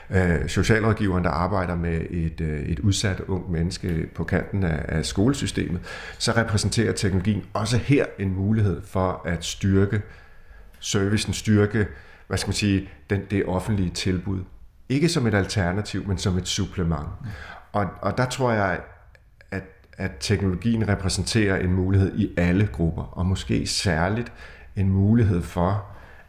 øh, 0.10 0.50
socialrådgiveren, 0.50 1.24
der 1.24 1.30
arbejder 1.30 1.76
med 1.76 2.02
et, 2.10 2.42
øh, 2.42 2.60
et 2.60 2.80
udsat 2.80 3.20
ung 3.20 3.52
menneske 3.52 4.10
på 4.16 4.24
kanten 4.24 4.64
af, 4.64 4.86
af 4.88 5.06
skolesystemet, 5.06 5.82
så 6.18 6.32
repræsenterer 6.32 6.92
teknologien 6.92 7.44
også 7.54 7.78
her 7.78 8.06
en 8.20 8.36
mulighed 8.36 8.82
for 8.86 9.22
at 9.26 9.46
styrke 9.46 10.02
servicen 10.86 11.34
styrke, 11.34 11.88
hvad 12.28 12.38
skal 12.38 12.48
man 12.48 12.54
sige, 12.54 12.90
den, 13.10 13.22
det 13.32 13.46
offentlige 13.46 13.90
tilbud. 13.90 14.40
Ikke 14.90 15.10
som 15.10 15.28
et 15.28 15.34
alternativ, 15.34 16.08
men 16.08 16.18
som 16.18 16.38
et 16.38 16.48
supplement. 16.48 17.08
Og, 17.72 17.86
og 18.02 18.18
der 18.18 18.26
tror 18.26 18.52
jeg, 18.52 18.80
at, 19.52 19.64
at 19.98 20.12
teknologien 20.20 20.88
repræsenterer 20.88 21.58
en 21.58 21.74
mulighed 21.74 22.20
i 22.20 22.34
alle 22.38 22.70
grupper, 22.74 23.04
og 23.04 23.26
måske 23.26 23.68
særligt 23.68 24.32
en 24.76 24.90
mulighed 24.90 25.42
for 25.42 25.86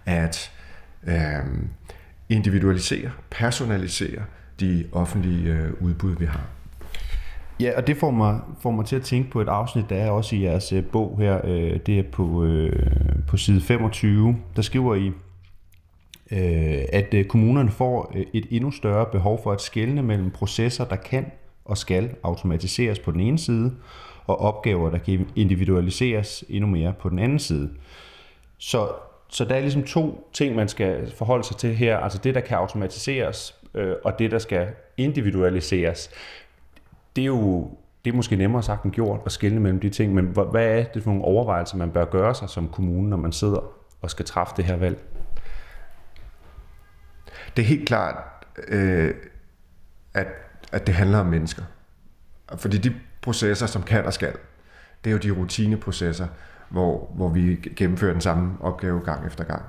at 0.06 0.52
øh, 1.06 1.14
individualisere, 2.28 3.10
personalisere 3.30 4.22
de 4.60 4.84
offentlige 4.92 5.52
øh, 5.52 5.72
udbud, 5.80 6.16
vi 6.16 6.24
har. 6.24 6.46
Ja, 7.60 7.72
og 7.76 7.86
det 7.86 7.96
får 7.96 8.10
mig, 8.10 8.40
får 8.60 8.70
mig 8.70 8.86
til 8.86 8.96
at 8.96 9.02
tænke 9.02 9.30
på 9.30 9.40
et 9.40 9.48
afsnit, 9.48 9.90
der 9.90 9.96
er 9.96 10.10
også 10.10 10.36
i 10.36 10.42
jeres 10.42 10.72
øh, 10.72 10.84
bog 10.84 11.18
her. 11.18 11.40
Øh, 11.44 11.80
det 11.86 11.98
er 11.98 12.02
på, 12.12 12.44
øh, 12.44 12.86
på 13.28 13.36
side 13.36 13.60
25. 13.60 14.36
Der 14.56 14.62
skriver 14.62 14.94
I, 14.94 15.06
øh, 16.30 16.84
at 16.92 17.14
øh, 17.14 17.24
kommunerne 17.24 17.70
får 17.70 18.12
øh, 18.14 18.24
et 18.32 18.46
endnu 18.50 18.70
større 18.70 19.06
behov 19.12 19.40
for 19.42 19.52
at 19.52 19.60
skelne 19.60 20.02
mellem 20.02 20.30
processer, 20.30 20.84
der 20.84 20.96
kan 20.96 21.26
og 21.64 21.78
skal 21.78 22.10
automatiseres 22.22 22.98
på 22.98 23.10
den 23.10 23.20
ene 23.20 23.38
side, 23.38 23.74
og 24.26 24.40
opgaver, 24.40 24.90
der 24.90 24.98
kan 24.98 25.28
individualiseres 25.36 26.44
endnu 26.48 26.70
mere 26.70 26.92
på 27.00 27.08
den 27.08 27.18
anden 27.18 27.38
side. 27.38 27.70
Så, 28.58 28.88
så 29.28 29.44
der 29.44 29.54
er 29.54 29.60
ligesom 29.60 29.82
to 29.82 30.30
ting, 30.32 30.56
man 30.56 30.68
skal 30.68 31.12
forholde 31.16 31.44
sig 31.44 31.56
til 31.56 31.74
her. 31.74 31.98
Altså 31.98 32.18
det, 32.18 32.34
der 32.34 32.40
kan 32.40 32.56
automatiseres, 32.56 33.54
øh, 33.74 33.94
og 34.04 34.18
det, 34.18 34.30
der 34.30 34.38
skal 34.38 34.68
individualiseres 34.96 36.10
det 37.16 37.22
er 37.22 37.26
jo 37.26 37.70
det 38.04 38.12
er 38.12 38.16
måske 38.16 38.36
nemmere 38.36 38.62
sagt 38.62 38.84
end 38.84 38.92
gjort 38.92 39.20
at 39.26 39.32
skille 39.32 39.60
mellem 39.60 39.80
de 39.80 39.90
ting, 39.90 40.14
men 40.14 40.24
hvad 40.24 40.66
er 40.66 40.84
det 40.84 41.02
for 41.02 41.10
nogle 41.10 41.24
overvejelser, 41.24 41.76
man 41.76 41.90
bør 41.90 42.04
gøre 42.04 42.34
sig 42.34 42.48
som 42.48 42.68
kommune, 42.68 43.10
når 43.10 43.16
man 43.16 43.32
sidder 43.32 43.72
og 44.02 44.10
skal 44.10 44.24
træffe 44.24 44.54
det 44.56 44.64
her 44.64 44.76
valg? 44.76 45.04
Det 47.56 47.62
er 47.62 47.66
helt 47.66 47.88
klart, 47.88 48.16
øh, 48.68 49.14
at, 50.14 50.26
at 50.72 50.86
det 50.86 50.94
handler 50.94 51.18
om 51.18 51.26
mennesker. 51.26 51.62
Fordi 52.56 52.78
de 52.78 52.94
processer, 53.22 53.66
som 53.66 53.82
kan 53.82 54.04
og 54.04 54.12
skal, 54.12 54.32
det 55.04 55.10
er 55.10 55.12
jo 55.12 55.18
de 55.18 55.40
rutineprocesser, 55.40 56.26
hvor, 56.68 57.12
hvor 57.16 57.28
vi 57.28 57.54
gennemfører 57.76 58.12
den 58.12 58.20
samme 58.20 58.52
opgave 58.60 59.00
gang 59.00 59.26
efter 59.26 59.44
gang. 59.44 59.62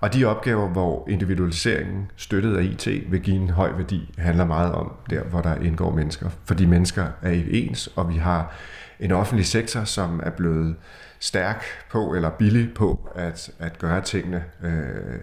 Og 0.00 0.14
de 0.14 0.24
opgaver, 0.24 0.68
hvor 0.68 1.08
individualiseringen 1.08 2.10
støttet 2.16 2.56
af 2.56 2.62
IT 2.62 3.12
vil 3.12 3.20
give 3.20 3.36
en 3.36 3.50
høj 3.50 3.72
værdi, 3.72 4.14
handler 4.18 4.44
meget 4.44 4.72
om 4.72 4.92
der, 5.10 5.22
hvor 5.22 5.40
der 5.40 5.54
indgår 5.54 5.90
mennesker. 5.90 6.30
Fordi 6.44 6.66
mennesker 6.66 7.06
er 7.22 7.30
ikke 7.30 7.52
ens, 7.52 7.86
og 7.86 8.08
vi 8.08 8.16
har 8.16 8.54
en 9.00 9.12
offentlig 9.12 9.46
sektor, 9.46 9.84
som 9.84 10.20
er 10.24 10.30
blevet 10.30 10.76
stærk 11.20 11.64
på 11.90 12.14
eller 12.14 12.30
billig 12.30 12.74
på 12.74 13.10
at, 13.14 13.50
at 13.58 13.78
gøre 13.78 14.00
tingene. 14.00 14.44
Øh, 14.62 15.20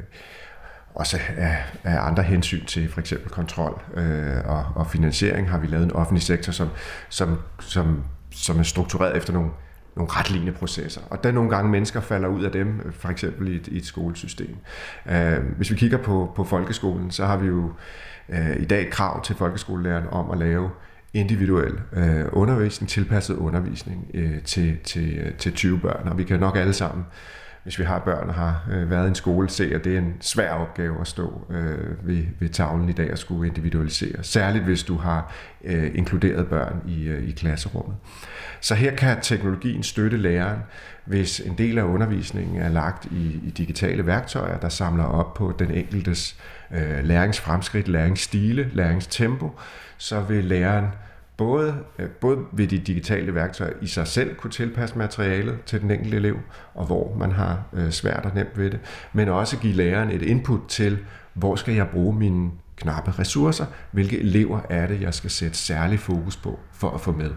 også 0.96 1.20
af, 1.38 1.58
af 1.84 2.08
andre 2.08 2.24
hensyn 2.24 2.66
til 2.66 2.90
for 2.90 3.00
eksempel 3.00 3.30
kontrol 3.30 3.82
øh, 3.94 4.38
og, 4.46 4.66
og 4.76 4.88
finansiering 4.88 5.50
har 5.50 5.58
vi 5.58 5.68
lavet 5.68 5.84
en 5.84 5.92
offentlig 5.92 6.22
sektor, 6.22 6.52
som, 6.52 6.70
som, 7.10 7.40
som, 7.60 8.04
som 8.32 8.60
er 8.60 8.64
struktureret 8.64 9.18
efter 9.18 9.34
nogle 9.34 9.50
nogle 9.96 10.12
retlignende 10.12 10.54
processer. 10.54 11.02
Og 11.10 11.24
der 11.24 11.32
nogle 11.32 11.50
gange 11.50 11.72
mennesker 11.72 12.02
falder 12.02 12.28
ud 12.28 12.44
af 12.44 12.52
dem, 12.52 12.82
øh, 12.86 12.94
for 12.94 13.10
eksempel 13.10 13.48
i 13.48 13.56
et, 13.56 13.68
i 13.68 13.78
et 13.78 13.86
skolesystem. 13.86 14.56
Øh, 15.12 15.38
hvis 15.58 15.72
vi 15.72 15.76
kigger 15.76 15.98
på, 15.98 16.32
på 16.36 16.44
folkeskolen, 16.44 17.12
så 17.12 17.26
har 17.26 17.38
vi 17.38 17.48
jo 17.48 17.72
øh, 18.30 18.62
i 18.62 18.66
dag 18.66 18.82
et 18.82 18.90
krav 18.90 19.24
til 19.24 19.36
folkeskolelæreren 19.36 20.08
om 20.12 20.32
at 20.32 20.38
lave 20.38 20.70
individuel 21.14 21.74
øh, 21.94 22.26
undervisning, 22.32 22.90
tilpasset 22.90 23.36
undervisning 23.36 24.12
øh, 24.14 24.42
til, 24.44 24.78
til, 24.84 25.18
øh, 25.18 25.34
til 25.34 25.54
20 25.54 25.80
børn. 25.80 26.08
Og 26.08 26.18
vi 26.18 26.24
kan 26.24 26.40
nok 26.40 26.58
alle 26.58 26.74
sammen 26.74 27.06
hvis 27.64 27.80
vi 27.80 27.84
har 27.84 28.00
børn 28.00 28.30
og 28.30 28.36
har 28.36 28.66
øh, 28.72 28.90
været 28.90 29.06
i 29.06 29.08
en 29.08 29.16
skole, 29.16 29.50
se, 29.50 29.76
at 29.76 29.84
det 29.84 29.94
er 29.94 29.98
en 29.98 30.16
svær 30.22 30.52
opgave 30.52 31.02
at 31.02 31.08
stå 31.08 31.46
øh, 31.50 32.08
ved, 32.08 32.24
ved 32.40 32.50
tavlen 32.50 32.90
i 32.90 32.94
dag 32.94 33.12
og 33.12 33.18
skulle 33.18 33.48
individualisere. 33.48 34.24
Særligt 34.24 34.64
hvis 34.64 34.84
du 34.84 34.98
har 34.98 35.34
øh, 35.64 35.92
inkluderet 35.96 36.48
børn 36.48 36.82
i, 36.88 37.04
øh, 37.04 37.30
i 37.30 37.32
klasserummet. 37.32 37.96
Så 38.62 38.76
her 38.76 38.96
kan 38.96 39.22
teknologien 39.22 39.84
støtte 39.84 40.18
læreren, 40.18 40.60
hvis 41.06 41.40
en 41.40 41.58
del 41.58 41.78
af 41.78 41.84
undervisningen 41.84 42.62
er 42.62 42.70
lagt 42.70 43.06
i, 43.06 43.42
i 43.44 43.54
digitale 43.58 44.06
værktøjer, 44.06 44.60
der 44.60 44.70
samler 44.70 45.04
op 45.04 45.34
på 45.34 45.54
den 45.60 45.72
enkeltes 45.72 46.38
øh, 46.72 47.04
læringsfremskridt, 47.04 47.88
læringsstile, 47.88 48.70
læringstempo, 48.74 49.60
så 49.98 50.20
vil 50.22 50.44
læreren 50.44 50.88
både, 51.44 51.78
øh, 52.00 52.10
både 52.10 52.38
ved 52.52 52.68
de 52.68 52.78
digitale 52.78 53.36
værktøjer 53.36 53.74
i 53.82 53.88
sig 53.88 54.08
selv 54.08 54.36
kunne 54.36 54.52
tilpasse 54.52 54.98
materialet 54.98 55.58
til 55.66 55.82
den 55.82 55.92
enkelte 55.92 56.18
elev, 56.18 56.40
og 56.74 56.86
hvor 56.86 57.16
man 57.18 57.32
har 57.32 57.64
øh, 57.74 57.92
svært 57.92 58.26
og 58.26 58.32
nemt 58.36 58.58
ved 58.58 58.72
det, 58.72 58.80
men 59.14 59.30
også 59.30 59.58
give 59.58 59.74
læreren 59.74 60.12
et 60.12 60.22
input 60.22 60.60
til, 60.68 61.00
hvor 61.34 61.56
skal 61.56 61.74
jeg 61.74 61.88
bruge 61.88 62.16
mine 62.16 62.52
knappe 62.76 63.12
ressourcer, 63.20 63.66
hvilke 63.92 64.20
elever 64.20 64.60
er 64.70 64.88
det, 64.88 65.02
jeg 65.02 65.14
skal 65.14 65.30
sætte 65.30 65.58
særlig 65.58 66.00
fokus 66.00 66.38
på 66.38 66.60
for 66.72 66.90
at 66.90 67.02
få 67.02 67.12
med. 67.12 67.32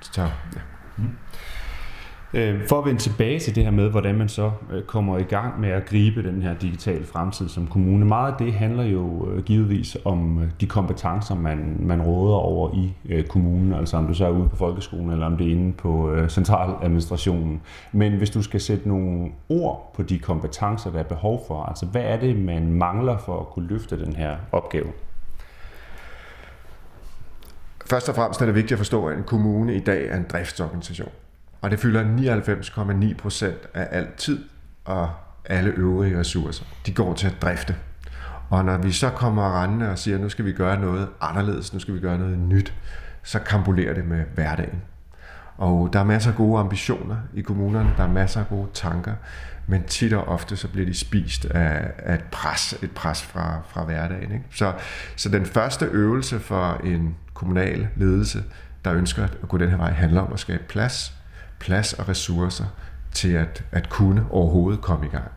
Så, 0.00 0.22
ja. 0.22 0.60
Mm. 0.96 1.10
Øh, 2.34 2.68
for 2.68 2.78
at 2.78 2.84
vende 2.84 3.00
tilbage 3.00 3.38
til 3.38 3.54
det 3.54 3.64
her 3.64 3.70
med, 3.70 3.90
hvordan 3.90 4.14
man 4.14 4.28
så 4.28 4.50
øh, 4.72 4.82
kommer 4.82 5.18
i 5.18 5.22
gang 5.22 5.60
med 5.60 5.68
at 5.68 5.86
gribe 5.86 6.22
den 6.22 6.42
her 6.42 6.54
digitale 6.54 7.04
fremtid 7.04 7.48
som 7.48 7.66
kommune. 7.66 8.04
Meget 8.04 8.32
af 8.32 8.38
det 8.38 8.52
handler 8.52 8.84
jo 8.84 9.30
øh, 9.30 9.44
givetvis 9.44 9.96
om 10.04 10.42
øh, 10.42 10.48
de 10.60 10.66
kompetencer, 10.66 11.34
man, 11.34 11.76
man 11.80 12.02
råder 12.02 12.36
over 12.36 12.74
i 12.74 13.22
kommunen, 13.28 13.72
altså 13.72 13.96
om 13.96 14.06
du 14.06 14.14
så 14.14 14.26
er 14.26 14.30
ude 14.30 14.48
på 14.48 14.56
folkeskolen, 14.56 15.10
eller 15.10 15.26
om 15.26 15.36
det 15.36 15.46
er 15.46 15.50
inde 15.50 15.72
på 15.72 16.16
centraladministrationen. 16.28 17.60
Men 17.92 18.12
hvis 18.12 18.30
du 18.30 18.42
skal 18.42 18.60
sætte 18.60 18.88
nogle 18.88 19.28
ord 19.48 19.92
på 19.96 20.02
de 20.02 20.18
kompetencer, 20.18 20.90
der 20.90 20.98
er 20.98 21.02
behov 21.02 21.44
for, 21.46 21.62
altså 21.62 21.86
hvad 21.86 22.02
er 22.02 22.16
det, 22.20 22.36
man 22.36 22.72
mangler 22.72 23.18
for 23.18 23.40
at 23.40 23.46
kunne 23.46 23.66
løfte 23.68 24.04
den 24.04 24.16
her 24.16 24.36
opgave? 24.52 24.86
Først 27.90 28.08
og 28.08 28.14
fremmest 28.14 28.42
er 28.42 28.46
det 28.46 28.54
vigtigt 28.54 28.72
at 28.72 28.78
forstå, 28.78 29.06
at 29.06 29.18
en 29.18 29.24
kommune 29.24 29.74
i 29.74 29.80
dag 29.80 30.08
er 30.08 30.16
en 30.16 30.26
driftsorganisation. 30.32 31.10
Og 31.60 31.70
det 31.70 31.80
fylder 31.80 32.04
99,9 33.12 33.16
procent 33.16 33.58
af 33.74 33.88
al 33.90 34.06
tid 34.16 34.44
og 34.84 35.10
alle 35.44 35.70
øvrige 35.70 36.18
ressourcer. 36.18 36.64
De 36.86 36.92
går 36.92 37.14
til 37.14 37.26
at 37.26 37.42
drifte. 37.42 37.76
Og 38.50 38.64
når 38.64 38.78
vi 38.78 38.92
så 38.92 39.10
kommer 39.10 39.62
rendende 39.62 39.90
og 39.90 39.98
siger, 39.98 40.14
at 40.14 40.20
nu 40.20 40.28
skal 40.28 40.44
vi 40.44 40.52
gøre 40.52 40.80
noget 40.80 41.08
anderledes, 41.20 41.72
nu 41.72 41.78
skal 41.78 41.94
vi 41.94 42.00
gøre 42.00 42.18
noget 42.18 42.38
nyt, 42.38 42.74
så 43.22 43.38
kampulerer 43.38 43.94
det 43.94 44.04
med 44.04 44.24
hverdagen. 44.34 44.82
Og 45.56 45.92
der 45.92 46.00
er 46.00 46.04
masser 46.04 46.30
af 46.30 46.36
gode 46.36 46.60
ambitioner 46.60 47.16
i 47.34 47.40
kommunerne, 47.40 47.90
der 47.96 48.04
er 48.04 48.08
masser 48.08 48.40
af 48.40 48.48
gode 48.48 48.68
tanker, 48.74 49.14
men 49.66 49.82
tit 49.82 50.12
og 50.12 50.28
ofte 50.28 50.56
så 50.56 50.68
bliver 50.68 50.86
de 50.86 50.94
spist 50.94 51.44
af, 51.44 51.90
af 51.98 52.14
et 52.14 52.24
pres, 52.32 52.74
et 52.82 52.90
pres 52.90 53.22
fra, 53.22 53.60
fra 53.68 53.84
hverdagen. 53.84 54.32
Ikke? 54.32 54.44
Så, 54.50 54.72
så 55.16 55.28
den 55.28 55.46
første 55.46 55.84
øvelse 55.84 56.40
for 56.40 56.80
en 56.84 57.16
kommunal 57.34 57.88
ledelse, 57.96 58.44
der 58.84 58.94
ønsker 58.94 59.24
at 59.24 59.48
gå 59.48 59.58
den 59.58 59.70
her 59.70 59.76
vej, 59.76 59.90
handler 59.90 60.20
om 60.20 60.32
at 60.32 60.40
skabe 60.40 60.62
plads 60.68 61.19
plads 61.60 61.92
og 61.92 62.08
ressourcer 62.08 62.64
til 63.12 63.32
at, 63.32 63.64
at 63.72 63.88
kunne 63.88 64.26
overhovedet 64.30 64.80
komme 64.80 65.06
i 65.06 65.08
gang. 65.08 65.30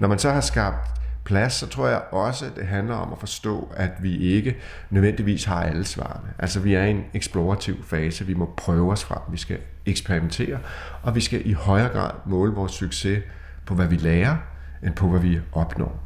Når 0.00 0.08
man 0.08 0.18
så 0.18 0.30
har 0.30 0.40
skabt 0.40 0.88
plads, 1.24 1.52
så 1.52 1.66
tror 1.66 1.88
jeg 1.88 2.02
også, 2.10 2.46
at 2.46 2.52
det 2.56 2.66
handler 2.66 2.94
om 2.94 3.12
at 3.12 3.18
forstå, 3.18 3.72
at 3.76 3.90
vi 4.00 4.18
ikke 4.18 4.56
nødvendigvis 4.90 5.44
har 5.44 5.62
alle 5.62 5.84
svarene. 5.84 6.28
Altså 6.38 6.60
vi 6.60 6.74
er 6.74 6.84
i 6.84 6.90
en 6.90 7.04
eksplorativ 7.14 7.84
fase, 7.84 8.26
vi 8.26 8.34
må 8.34 8.54
prøve 8.56 8.92
os 8.92 9.04
frem, 9.04 9.18
vi 9.30 9.36
skal 9.36 9.58
eksperimentere, 9.86 10.58
og 11.02 11.14
vi 11.14 11.20
skal 11.20 11.46
i 11.46 11.52
højere 11.52 11.88
grad 11.88 12.10
måle 12.26 12.52
vores 12.52 12.72
succes 12.72 13.22
på, 13.66 13.74
hvad 13.74 13.86
vi 13.86 13.96
lærer, 13.96 14.36
end 14.82 14.94
på, 14.94 15.08
hvad 15.08 15.20
vi 15.20 15.40
opnår. 15.52 16.02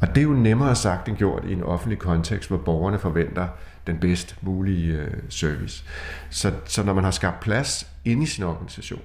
Og 0.00 0.08
det 0.08 0.18
er 0.18 0.22
jo 0.22 0.32
nemmere 0.32 0.76
sagt 0.76 1.08
end 1.08 1.16
gjort 1.16 1.44
i 1.44 1.52
en 1.52 1.62
offentlig 1.62 1.98
kontekst, 1.98 2.48
hvor 2.48 2.58
borgerne 2.58 2.98
forventer 2.98 3.48
den 3.86 3.98
bedst 3.98 4.36
mulige 4.42 4.92
øh, 4.92 5.10
service. 5.28 5.84
Så, 6.30 6.52
så 6.66 6.82
når 6.82 6.94
man 6.94 7.04
har 7.04 7.10
skabt 7.10 7.40
plads 7.40 7.93
inde 8.04 8.22
i 8.22 8.26
sin 8.26 8.44
organisation, 8.44 9.02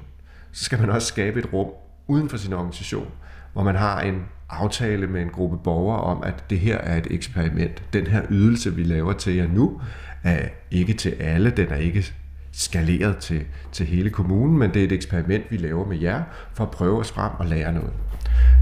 så 0.51 0.63
skal 0.63 0.79
man 0.79 0.89
også 0.89 1.07
skabe 1.07 1.39
et 1.39 1.53
rum 1.53 1.67
uden 2.07 2.29
for 2.29 2.37
sin 2.37 2.53
organisation, 2.53 3.11
hvor 3.53 3.63
man 3.63 3.75
har 3.75 4.01
en 4.01 4.25
aftale 4.49 5.07
med 5.07 5.21
en 5.21 5.29
gruppe 5.29 5.57
borgere 5.57 6.01
om, 6.01 6.23
at 6.23 6.49
det 6.49 6.59
her 6.59 6.77
er 6.77 6.97
et 6.97 7.07
eksperiment. 7.09 7.83
Den 7.93 8.07
her 8.07 8.21
ydelse, 8.29 8.75
vi 8.75 8.83
laver 8.83 9.13
til 9.13 9.35
jer 9.35 9.47
nu, 9.47 9.81
er 10.23 10.47
ikke 10.71 10.93
til 10.93 11.09
alle, 11.09 11.49
den 11.49 11.67
er 11.67 11.75
ikke 11.75 12.05
skaleret 12.51 13.17
til, 13.17 13.45
til 13.71 13.85
hele 13.85 14.09
kommunen, 14.09 14.57
men 14.57 14.73
det 14.73 14.79
er 14.81 14.85
et 14.85 14.91
eksperiment, 14.91 15.51
vi 15.51 15.57
laver 15.57 15.87
med 15.87 15.97
jer, 15.97 16.23
for 16.53 16.63
at 16.63 16.71
prøve 16.71 16.99
os 16.99 17.11
frem 17.11 17.31
og 17.39 17.45
lære 17.45 17.73
noget. 17.73 17.93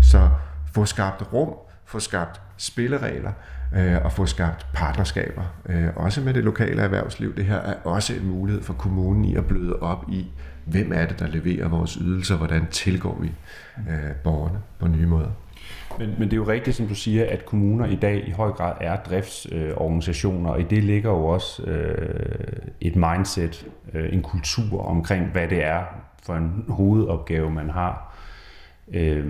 Så 0.01 0.29
få 0.74 0.86
skabt 0.86 1.34
rum, 1.34 1.53
få 1.86 2.00
skabt 2.00 2.41
spilleregler, 2.58 3.32
øh, 3.76 4.06
og 4.06 4.12
få 4.12 4.26
skabt 4.26 4.66
partnerskaber, 4.74 5.44
øh, 5.70 5.88
også 5.96 6.22
med 6.22 6.34
det 6.34 6.44
lokale 6.44 6.82
erhvervsliv. 6.82 7.36
Det 7.36 7.46
her 7.46 7.58
er 7.58 7.74
også 7.84 8.14
en 8.14 8.28
mulighed 8.28 8.64
for 8.64 8.74
kommunen 8.74 9.26
i 9.26 9.36
at 9.36 9.46
bløde 9.46 9.80
op 9.80 10.06
i, 10.10 10.28
hvem 10.66 10.92
er 10.94 11.06
det, 11.06 11.20
der 11.20 11.28
leverer 11.28 11.68
vores 11.68 11.94
ydelser, 11.94 12.38
hvordan 12.38 12.68
tilgår 12.72 13.20
vi 13.22 13.32
øh, 13.90 14.12
borgerne 14.24 14.60
på 14.80 14.88
nye 14.88 15.06
måder. 15.06 15.30
Men, 16.00 16.10
men 16.10 16.22
det 16.22 16.34
er 16.34 16.38
jo 16.38 16.48
rigtigt, 16.48 16.76
som 16.76 16.88
du 16.88 16.96
siger, 16.96 17.26
at 17.30 17.46
kommuner 17.46 17.86
i 17.86 17.96
dag 17.96 18.28
i 18.28 18.32
høj 18.32 18.52
grad 18.52 18.74
er 18.82 18.96
driftsorganisationer, 18.96 20.50
øh, 20.50 20.56
og 20.56 20.62
i 20.62 20.64
det 20.64 20.84
ligger 20.84 21.10
jo 21.10 21.26
også 21.26 21.64
øh, 21.64 22.70
et 22.82 22.96
mindset, 22.96 23.68
øh, 23.94 24.14
en 24.14 24.22
kultur 24.22 24.82
omkring, 24.82 25.26
hvad 25.26 25.48
det 25.48 25.64
er 25.64 25.84
for 26.24 26.36
en 26.36 26.66
hovedopgave, 26.68 27.52
man 27.52 27.70
har. 27.70 28.18
Øh, 28.94 29.26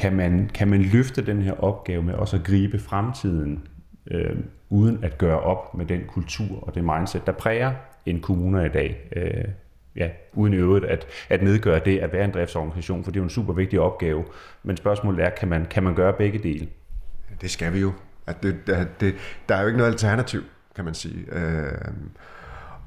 kan 0.00 0.16
man, 0.16 0.50
kan 0.54 0.68
man 0.68 0.82
løfte 0.82 1.26
den 1.26 1.42
her 1.42 1.52
opgave 1.52 2.02
med 2.02 2.14
også 2.14 2.36
at 2.36 2.44
gribe 2.44 2.78
fremtiden, 2.78 3.68
øh, 4.10 4.36
uden 4.70 5.04
at 5.04 5.18
gøre 5.18 5.40
op 5.40 5.74
med 5.74 5.86
den 5.86 6.00
kultur 6.08 6.64
og 6.64 6.74
det 6.74 6.84
mindset, 6.84 7.26
der 7.26 7.32
præger 7.32 7.72
en 8.06 8.20
kommune 8.20 8.66
i 8.66 8.68
dag. 8.68 9.08
Øh, 9.16 9.44
ja, 9.96 10.08
uden 10.32 10.54
i 10.54 10.56
øvrigt 10.56 10.84
at, 10.84 11.06
at 11.28 11.42
nedgøre 11.42 11.80
det 11.84 11.98
at 11.98 12.12
være 12.12 12.24
en 12.24 12.30
driftsorganisation, 12.30 13.04
for 13.04 13.10
det 13.10 13.16
er 13.16 13.20
jo 13.20 13.24
en 13.24 13.30
super 13.30 13.52
vigtig 13.52 13.80
opgave. 13.80 14.24
Men 14.62 14.76
spørgsmålet 14.76 15.24
er, 15.24 15.30
kan 15.30 15.48
man, 15.48 15.66
kan 15.66 15.82
man 15.82 15.94
gøre 15.94 16.12
begge 16.12 16.38
dele? 16.38 16.68
Det 17.40 17.50
skal 17.50 17.72
vi 17.72 17.80
jo. 17.80 17.92
At 18.26 18.42
det, 18.42 18.56
det, 18.66 18.88
det, 19.00 19.14
der 19.48 19.54
er 19.54 19.60
jo 19.60 19.66
ikke 19.66 19.78
noget 19.78 19.92
alternativ, 19.92 20.42
kan 20.76 20.84
man 20.84 20.94
sige. 20.94 21.24
Øh, 21.32 21.92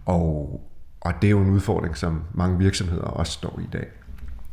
og, 0.05 0.61
og 1.01 1.13
det 1.21 1.27
er 1.27 1.31
jo 1.31 1.41
en 1.41 1.49
udfordring, 1.49 1.97
som 1.97 2.23
mange 2.33 2.57
virksomheder 2.57 3.05
også 3.05 3.31
står 3.31 3.59
i 3.59 3.63
i 3.63 3.69
dag. 3.73 3.87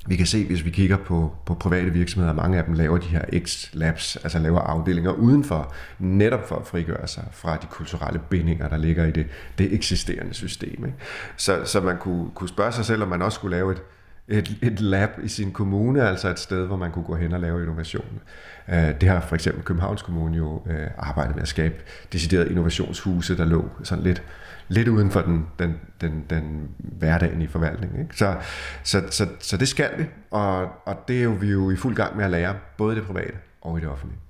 Vi 0.07 0.16
kan 0.16 0.26
se, 0.26 0.47
hvis 0.47 0.64
vi 0.64 0.71
kigger 0.71 0.97
på, 0.97 1.33
på 1.47 1.54
private 1.54 1.90
virksomheder, 1.90 2.35
mange 2.35 2.59
af 2.59 2.64
dem 2.64 2.75
laver 2.75 2.99
de 2.99 3.07
her 3.07 3.25
X-labs, 3.33 4.16
altså 4.23 4.38
laver 4.38 4.61
afdelinger 4.61 5.12
udenfor, 5.12 5.75
netop 5.99 6.49
for 6.49 6.57
at 6.57 6.66
frigøre 6.66 7.09
sig 7.09 7.25
fra 7.33 7.57
de 7.57 7.66
kulturelle 7.66 8.21
bindinger, 8.30 8.69
der 8.69 8.76
ligger 8.76 9.04
i 9.07 9.11
det, 9.11 9.26
det 9.59 9.75
eksisterende 9.75 10.35
system. 10.35 10.85
Ikke? 10.85 10.99
Så, 11.37 11.61
så 11.64 11.80
man 11.80 11.99
kunne, 11.99 12.30
kunne 12.35 12.49
spørge 12.49 12.73
sig 12.73 12.85
selv, 12.85 13.02
om 13.02 13.09
man 13.09 13.23
også 13.23 13.37
skulle 13.37 13.57
lave 13.57 13.73
et, 13.73 13.83
et, 14.31 14.59
et 14.63 14.81
lab 14.81 15.11
i 15.23 15.29
sin 15.29 15.53
kommune, 15.53 16.09
altså 16.09 16.29
et 16.29 16.39
sted, 16.39 16.67
hvor 16.67 16.77
man 16.77 16.91
kunne 16.91 17.05
gå 17.05 17.15
hen 17.15 17.33
og 17.33 17.41
lave 17.41 17.61
innovation. 17.61 18.21
Øh, 18.69 19.01
det 19.01 19.09
har 19.09 19.21
for 19.21 19.35
eksempel 19.35 19.65
Københavns 19.65 20.03
Kommune 20.03 20.37
jo 20.37 20.63
øh, 20.67 20.87
arbejdet 20.99 21.35
med 21.35 21.43
at 21.43 21.49
skabe 21.49 21.75
deciderede 22.13 22.51
innovationshuse, 22.51 23.37
der 23.37 23.45
lå 23.45 23.69
sådan 23.83 24.05
lidt 24.05 24.23
lidt 24.69 24.89
uden 24.89 25.11
for 25.11 25.21
den, 25.21 25.47
den, 25.59 25.81
den, 26.01 26.25
den 26.31 26.69
hverdagen 26.79 27.43
i 27.43 27.47
forvaltningen. 27.47 28.01
Ikke? 28.01 28.17
Så, 28.17 28.37
så, 28.83 29.03
så, 29.11 29.27
så 29.39 29.57
det 29.57 29.69
skal 29.69 29.91
vi, 29.99 30.05
og, 30.31 30.69
og 30.87 30.97
det 31.09 31.19
er 31.19 31.23
jo 31.23 31.31
vi 31.31 31.51
jo 31.51 31.71
i 31.71 31.77
fuld 31.77 31.97
gang 31.97 32.17
med 32.17 32.25
at 32.25 32.31
lære, 32.31 32.55
både 32.77 32.97
i 32.97 32.99
det 32.99 33.07
private 33.07 33.37
og 33.61 33.79
i 33.79 33.81
det 33.81 33.89
offentlige. 33.89 34.21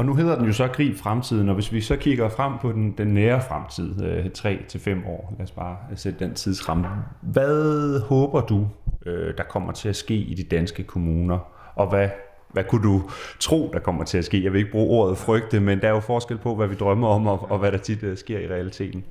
Og 0.00 0.06
nu 0.06 0.14
hedder 0.14 0.36
den 0.36 0.46
jo 0.46 0.52
så 0.52 0.68
Grib 0.68 0.96
Fremtiden, 0.96 1.48
og 1.48 1.54
hvis 1.54 1.72
vi 1.72 1.80
så 1.80 1.96
kigger 1.96 2.28
frem 2.28 2.52
på 2.58 2.72
den, 2.72 2.94
den 2.98 3.08
nære 3.08 3.42
fremtid, 3.42 4.04
øh, 4.04 4.26
3-5 4.38 5.06
år, 5.06 5.34
lad 5.38 5.44
os 5.44 5.50
bare 5.50 5.76
sætte 5.96 6.24
den 6.24 6.34
tidsramme. 6.34 6.88
Hvad 7.20 8.00
håber 8.00 8.40
du, 8.40 8.68
øh, 9.06 9.36
der 9.36 9.42
kommer 9.42 9.72
til 9.72 9.88
at 9.88 9.96
ske 9.96 10.14
i 10.14 10.34
de 10.34 10.42
danske 10.42 10.82
kommuner, 10.82 11.38
og 11.74 11.88
hvad, 11.88 12.08
hvad 12.52 12.64
kunne 12.64 12.82
du 12.82 13.10
tro, 13.40 13.70
der 13.72 13.78
kommer 13.78 14.04
til 14.04 14.18
at 14.18 14.24
ske? 14.24 14.44
Jeg 14.44 14.52
vil 14.52 14.58
ikke 14.58 14.70
bruge 14.70 14.98
ordet 14.98 15.18
frygte, 15.18 15.60
men 15.60 15.80
der 15.80 15.88
er 15.88 15.92
jo 15.92 16.00
forskel 16.00 16.38
på, 16.38 16.54
hvad 16.54 16.68
vi 16.68 16.74
drømmer 16.74 17.08
om, 17.08 17.26
og, 17.26 17.50
og 17.50 17.58
hvad 17.58 17.72
der 17.72 17.78
tit 17.78 18.02
øh, 18.02 18.16
sker 18.16 18.38
i 18.38 18.48
realiteten. 18.48 19.04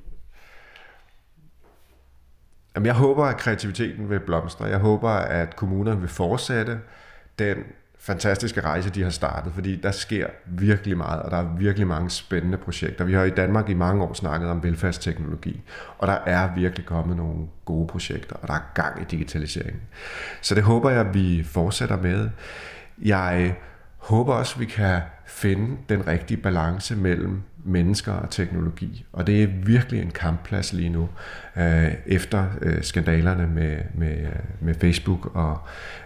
Jamen, 2.74 2.86
jeg 2.86 2.94
håber, 2.94 3.24
at 3.24 3.36
kreativiteten 3.36 4.10
vil 4.10 4.20
blomstre. 4.20 4.64
Jeg 4.64 4.78
håber, 4.78 5.10
at 5.10 5.56
kommunerne 5.56 6.00
vil 6.00 6.08
fortsætte 6.08 6.78
den 7.38 7.56
fantastiske 8.00 8.60
rejse, 8.60 8.90
de 8.90 9.02
har 9.02 9.10
startet, 9.10 9.52
fordi 9.54 9.76
der 9.76 9.90
sker 9.90 10.26
virkelig 10.46 10.96
meget, 10.96 11.22
og 11.22 11.30
der 11.30 11.36
er 11.36 11.56
virkelig 11.58 11.86
mange 11.86 12.10
spændende 12.10 12.58
projekter. 12.58 13.04
Vi 13.04 13.14
har 13.14 13.24
i 13.24 13.30
Danmark 13.30 13.68
i 13.68 13.74
mange 13.74 14.04
år 14.04 14.12
snakket 14.12 14.50
om 14.50 14.62
velfærdsteknologi, 14.62 15.62
og 15.98 16.08
der 16.08 16.18
er 16.26 16.54
virkelig 16.54 16.86
kommet 16.86 17.16
nogle 17.16 17.46
gode 17.64 17.86
projekter, 17.86 18.36
og 18.36 18.48
der 18.48 18.54
er 18.54 18.72
gang 18.74 19.02
i 19.02 19.04
digitaliseringen. 19.04 19.82
Så 20.40 20.54
det 20.54 20.62
håber 20.62 20.90
jeg, 20.90 21.00
at 21.00 21.14
vi 21.14 21.42
fortsætter 21.42 21.96
med. 21.96 22.30
Jeg 23.02 23.56
håber 24.00 24.34
også, 24.34 24.54
at 24.54 24.60
vi 24.60 24.64
kan 24.64 25.00
finde 25.26 25.76
den 25.88 26.06
rigtige 26.06 26.38
balance 26.38 26.96
mellem 26.96 27.42
mennesker 27.64 28.12
og 28.12 28.30
teknologi. 28.30 29.06
Og 29.12 29.26
det 29.26 29.42
er 29.42 29.46
virkelig 29.46 30.02
en 30.02 30.10
kampplads 30.10 30.72
lige 30.72 30.88
nu, 30.88 31.08
øh, 31.56 31.94
efter 32.06 32.46
øh, 32.62 32.82
skandalerne 32.82 33.46
med, 33.46 33.76
med, 33.94 34.16
med 34.60 34.74
Facebook, 34.74 35.36
og 35.36 35.58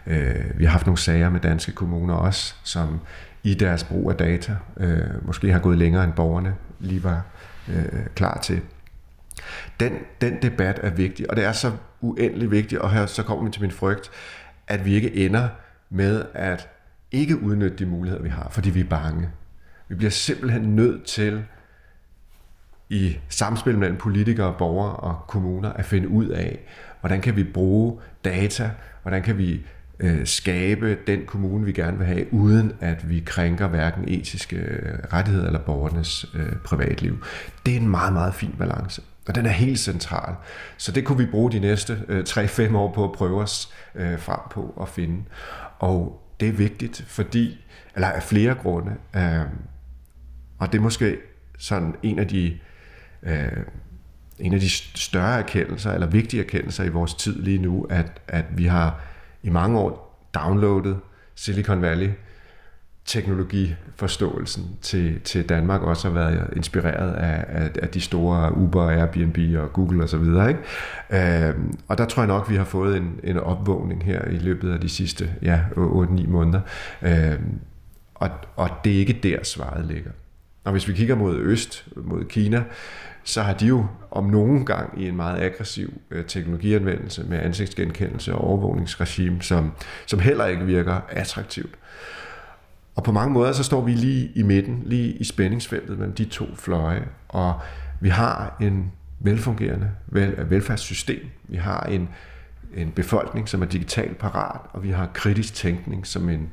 øh, 0.07 0.59
vi 0.59 0.65
har 0.65 0.73
haft 0.73 0.87
nogle 0.87 0.99
sager 0.99 1.31
med 1.31 1.41
danske 1.41 1.73
kommuner 1.73 2.15
også, 2.15 2.55
som 2.65 3.01
i 3.43 3.55
deres 3.55 3.85
brug 3.85 4.11
af 4.11 4.17
data 4.17 4.57
øh, 4.77 5.27
måske 5.27 5.53
har 5.53 5.59
gået 5.59 5.79
længere 5.79 6.05
end 6.05 6.13
borgerne 6.13 6.55
lige 6.81 7.05
var 7.05 7.23
øh, 7.69 8.07
klar 8.15 8.39
til. 8.39 8.61
Den, 9.81 9.93
den 10.21 10.43
debat 10.43 10.81
er 10.83 10.91
vigtig, 10.91 11.31
og 11.31 11.37
det 11.37 11.45
er 11.45 11.53
så 11.53 11.73
uendelig 12.01 12.51
vigtigt, 12.51 12.81
og 12.81 12.91
her 12.91 13.07
så 13.07 13.23
kommer 13.23 13.45
vi 13.45 13.51
til 13.51 13.63
min 13.63 13.71
frygt, 13.71 14.11
at 14.69 14.85
vi 14.85 14.95
ikke 14.95 15.17
ender 15.17 15.49
med 15.91 16.25
at 16.35 16.69
ikke 17.14 17.42
udnytte 17.42 17.76
de 17.76 17.87
muligheder, 17.87 18.23
vi 18.23 18.28
har, 18.28 18.49
fordi 18.50 18.71
vi 18.71 18.80
er 18.80 18.85
bange. 18.85 19.28
Vi 19.88 19.94
bliver 19.94 20.11
simpelthen 20.11 20.62
nødt 20.62 21.04
til 21.04 21.44
i 22.90 23.16
samspil 23.28 23.78
mellem 23.78 23.97
politikere, 23.97 24.54
borgere 24.59 24.97
og 24.97 25.18
kommuner 25.28 25.73
at 25.73 25.85
finde 25.85 26.09
ud 26.09 26.28
af, 26.28 26.59
hvordan 27.00 27.21
kan 27.21 27.37
vi 27.37 27.44
bruge 27.44 28.00
data, 28.25 28.71
hvordan 29.02 29.23
kan 29.23 29.38
vi 29.38 29.66
øh, 30.00 30.26
skabe 30.26 30.99
den 31.06 31.26
kommune, 31.26 31.64
vi 31.64 31.73
gerne 31.73 31.99
vil 31.99 32.06
have, 32.06 32.35
uden 32.35 32.73
at 32.80 33.09
vi 33.09 33.23
krænker 33.26 33.68
hverken 33.68 34.09
etiske 34.09 34.56
øh, 34.56 34.99
rettigheder 35.12 35.47
eller 35.47 35.61
borgernes 35.61 36.26
øh, 36.35 36.56
privatliv. 36.64 37.25
Det 37.66 37.73
er 37.73 37.80
en 37.80 37.88
meget, 37.88 38.12
meget 38.12 38.35
fin 38.35 38.54
balance. 38.59 39.02
Og 39.28 39.35
den 39.35 39.47
er 39.47 39.50
helt 39.50 39.78
central. 39.78 40.35
Så 40.76 40.92
det 40.92 41.04
kunne 41.04 41.18
vi 41.18 41.26
bruge 41.26 41.52
de 41.52 41.59
næste 41.59 42.02
øh, 42.09 42.25
3-5 42.28 42.76
år 42.76 42.92
på 42.92 43.04
at 43.04 43.12
prøve 43.12 43.42
os 43.42 43.73
øh, 43.94 44.18
frem 44.18 44.40
på 44.50 44.78
at 44.83 44.88
finde. 44.88 45.23
Og 45.78 46.24
det 46.41 46.49
er 46.49 46.53
vigtigt, 46.53 47.05
fordi, 47.07 47.64
eller 47.95 48.09
af 48.09 48.23
flere 48.23 48.55
grunde, 48.55 48.97
øh, 49.17 49.41
og 50.59 50.73
det 50.73 50.79
er 50.79 50.83
måske 50.83 51.19
sådan 51.59 51.95
en 52.03 52.19
af 52.19 52.29
de 52.29 52.59
øh, 53.23 53.64
en 54.38 54.55
af 54.55 54.61
de 54.61 54.71
større 54.71 55.38
erkendelser, 55.38 55.93
eller 55.93 56.07
vigtige 56.07 56.43
erkendelser 56.43 56.85
i 56.85 56.88
vores 56.88 57.14
tid 57.14 57.43
lige 57.43 57.59
nu, 57.59 57.87
at, 57.91 58.21
at 58.29 58.45
vi 58.57 58.64
har 58.64 59.00
i 59.43 59.50
mange 59.50 59.79
år 59.79 60.21
downloadet 60.35 61.01
Silicon 61.35 61.83
Valley 61.83 62.11
teknologiforståelsen 63.05 64.77
til, 64.83 65.21
til 65.21 65.49
Danmark 65.49 65.83
også 65.83 66.09
har 66.09 66.14
været 66.14 66.51
inspireret 66.57 67.14
af, 67.14 67.45
af, 67.49 67.71
af 67.83 67.88
de 67.88 68.01
store 68.01 68.57
Uber, 68.57 68.90
Airbnb 68.90 69.38
og 69.59 69.73
Google 69.73 70.05
osv. 70.05 70.17
Og, 70.17 70.51
øh, 71.11 71.55
og 71.88 71.99
der 71.99 72.07
tror 72.07 72.23
jeg 72.23 72.29
nok, 72.29 72.51
vi 72.51 72.57
har 72.57 72.64
fået 72.64 72.97
en, 72.97 73.21
en 73.25 73.38
opvågning 73.38 74.05
her 74.05 74.25
i 74.29 74.38
løbet 74.38 74.73
af 74.73 74.81
de 74.81 74.88
sidste 74.88 75.31
ja, 75.43 75.61
8-9 75.77 76.29
måneder. 76.29 76.61
Øh, 77.03 77.35
og, 78.14 78.31
og 78.57 78.71
det 78.85 78.95
er 78.95 78.99
ikke 78.99 79.19
der, 79.23 79.45
svaret 79.45 79.87
ligger. 79.87 80.11
Og 80.64 80.73
hvis 80.73 80.88
vi 80.88 80.93
kigger 80.93 81.14
mod 81.14 81.37
øst, 81.37 81.87
mod 81.97 82.25
Kina, 82.25 82.64
så 83.25 83.43
har 83.43 83.53
de 83.53 83.67
jo 83.67 83.87
om 84.11 84.25
nogen 84.25 84.67
gang 84.67 85.03
i 85.03 85.09
en 85.09 85.17
meget 85.17 85.43
aggressiv 85.43 85.93
øh, 86.11 86.25
teknologianvendelse 86.25 87.25
med 87.25 87.38
ansigtsgenkendelse 87.38 88.35
og 88.35 88.40
overvågningsregime, 88.40 89.43
som, 89.43 89.73
som 90.07 90.21
heller 90.21 90.47
ikke 90.47 90.64
virker 90.64 91.01
attraktivt. 91.09 91.75
Og 92.94 93.04
på 93.04 93.12
mange 93.12 93.33
måder 93.33 93.52
så 93.52 93.62
står 93.62 93.80
vi 93.80 93.92
lige 93.92 94.30
i 94.35 94.42
midten, 94.42 94.83
lige 94.87 95.12
i 95.12 95.24
spændingsfeltet 95.24 95.98
mellem 95.98 96.14
de 96.14 96.24
to 96.24 96.46
fløje, 96.54 97.09
og 97.28 97.61
vi 98.00 98.09
har 98.09 98.57
en 98.61 98.92
velfungerende 99.18 99.90
vel, 100.07 100.30
øh, 100.30 100.50
velfærdssystem. 100.50 101.30
Vi 101.44 101.57
har 101.57 101.80
en, 101.80 102.09
en 102.74 102.90
befolkning, 102.90 103.48
som 103.48 103.62
er 103.62 103.66
digitalt 103.66 104.18
parat, 104.18 104.61
og 104.72 104.83
vi 104.83 104.90
har 104.90 105.11
kritisk 105.14 105.54
tænkning 105.54 106.07
som 106.07 106.28
en, 106.28 106.50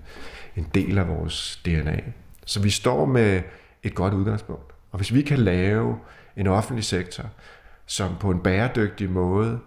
en 0.56 0.67
del 0.73 0.97
af 0.97 1.08
vores 1.08 1.62
DNA. 1.65 1.99
Så 2.45 2.62
vi 2.62 2.69
står 2.69 3.06
med 3.06 3.41
et 3.84 3.95
godt 3.95 4.13
udgangspunkt. 4.13 4.71
Og 4.91 4.97
hvis 4.97 5.13
vi 5.13 5.21
kan 5.21 5.39
lave 5.39 5.97
en 6.38 6.47
offentlig 6.47 6.84
sektor, 6.84 7.23
som 7.86 8.15
på 8.19 8.32
en 8.32 8.39
bæredygtig 8.39 9.10
måde 9.10 9.60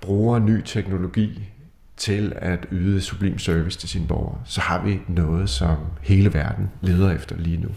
bruger 0.00 0.38
ny 0.38 0.62
teknologi 0.64 1.53
til 1.96 2.32
at 2.36 2.66
yde 2.72 3.00
sublim 3.00 3.38
service 3.38 3.78
til 3.78 3.88
sine 3.88 4.06
borgere, 4.06 4.38
så 4.44 4.60
har 4.60 4.82
vi 4.84 5.00
noget, 5.08 5.50
som 5.50 5.76
hele 6.02 6.34
verden 6.34 6.70
leder 6.80 7.10
efter 7.10 7.36
lige 7.36 7.56
nu. 7.56 7.68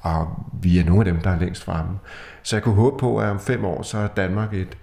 Og 0.00 0.46
vi 0.62 0.78
er 0.78 0.84
nogle 0.84 1.00
af 1.00 1.12
dem, 1.12 1.22
der 1.22 1.30
er 1.30 1.40
længst 1.40 1.64
fremme. 1.64 1.98
Så 2.42 2.56
jeg 2.56 2.62
kunne 2.62 2.74
håbe 2.74 2.98
på, 2.98 3.18
at 3.18 3.28
om 3.28 3.40
fem 3.40 3.64
år, 3.64 3.82
så 3.82 3.98
er 3.98 4.06
Danmark 4.06 4.54
et 4.54 4.76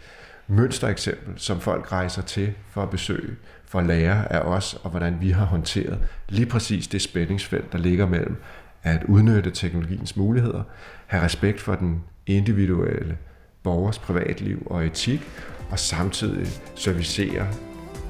mønstereksempel, 0.47 1.33
som 1.37 1.59
folk 1.59 1.91
rejser 1.91 2.21
til 2.21 2.53
for 2.71 2.83
at 2.83 2.89
besøge, 2.89 3.35
for 3.65 3.79
at 3.79 3.85
lære 3.85 4.33
af 4.33 4.39
os, 4.39 4.79
og 4.83 4.89
hvordan 4.89 5.17
vi 5.21 5.29
har 5.29 5.45
håndteret 5.45 5.99
lige 6.29 6.45
præcis 6.45 6.87
det 6.87 7.01
spændingsfelt, 7.01 7.71
der 7.71 7.77
ligger 7.77 8.07
mellem 8.07 8.35
at 8.83 9.03
udnytte 9.03 9.51
teknologiens 9.51 10.17
muligheder, 10.17 10.63
have 11.07 11.23
respekt 11.23 11.61
for 11.61 11.75
den 11.75 12.03
individuelle 12.25 13.17
borgers 13.63 13.99
privatliv 13.99 14.67
og 14.69 14.85
etik, 14.85 15.21
og 15.69 15.79
samtidig 15.79 16.47
servicere 16.75 17.47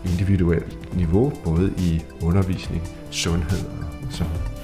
individuelt 0.06 0.96
niveau, 0.96 1.34
både 1.44 1.74
i 1.78 2.02
undervisning, 2.22 2.84
sundhed 3.12 3.66
og 4.08 4.12
så 4.12 4.24
videre. 4.24 4.55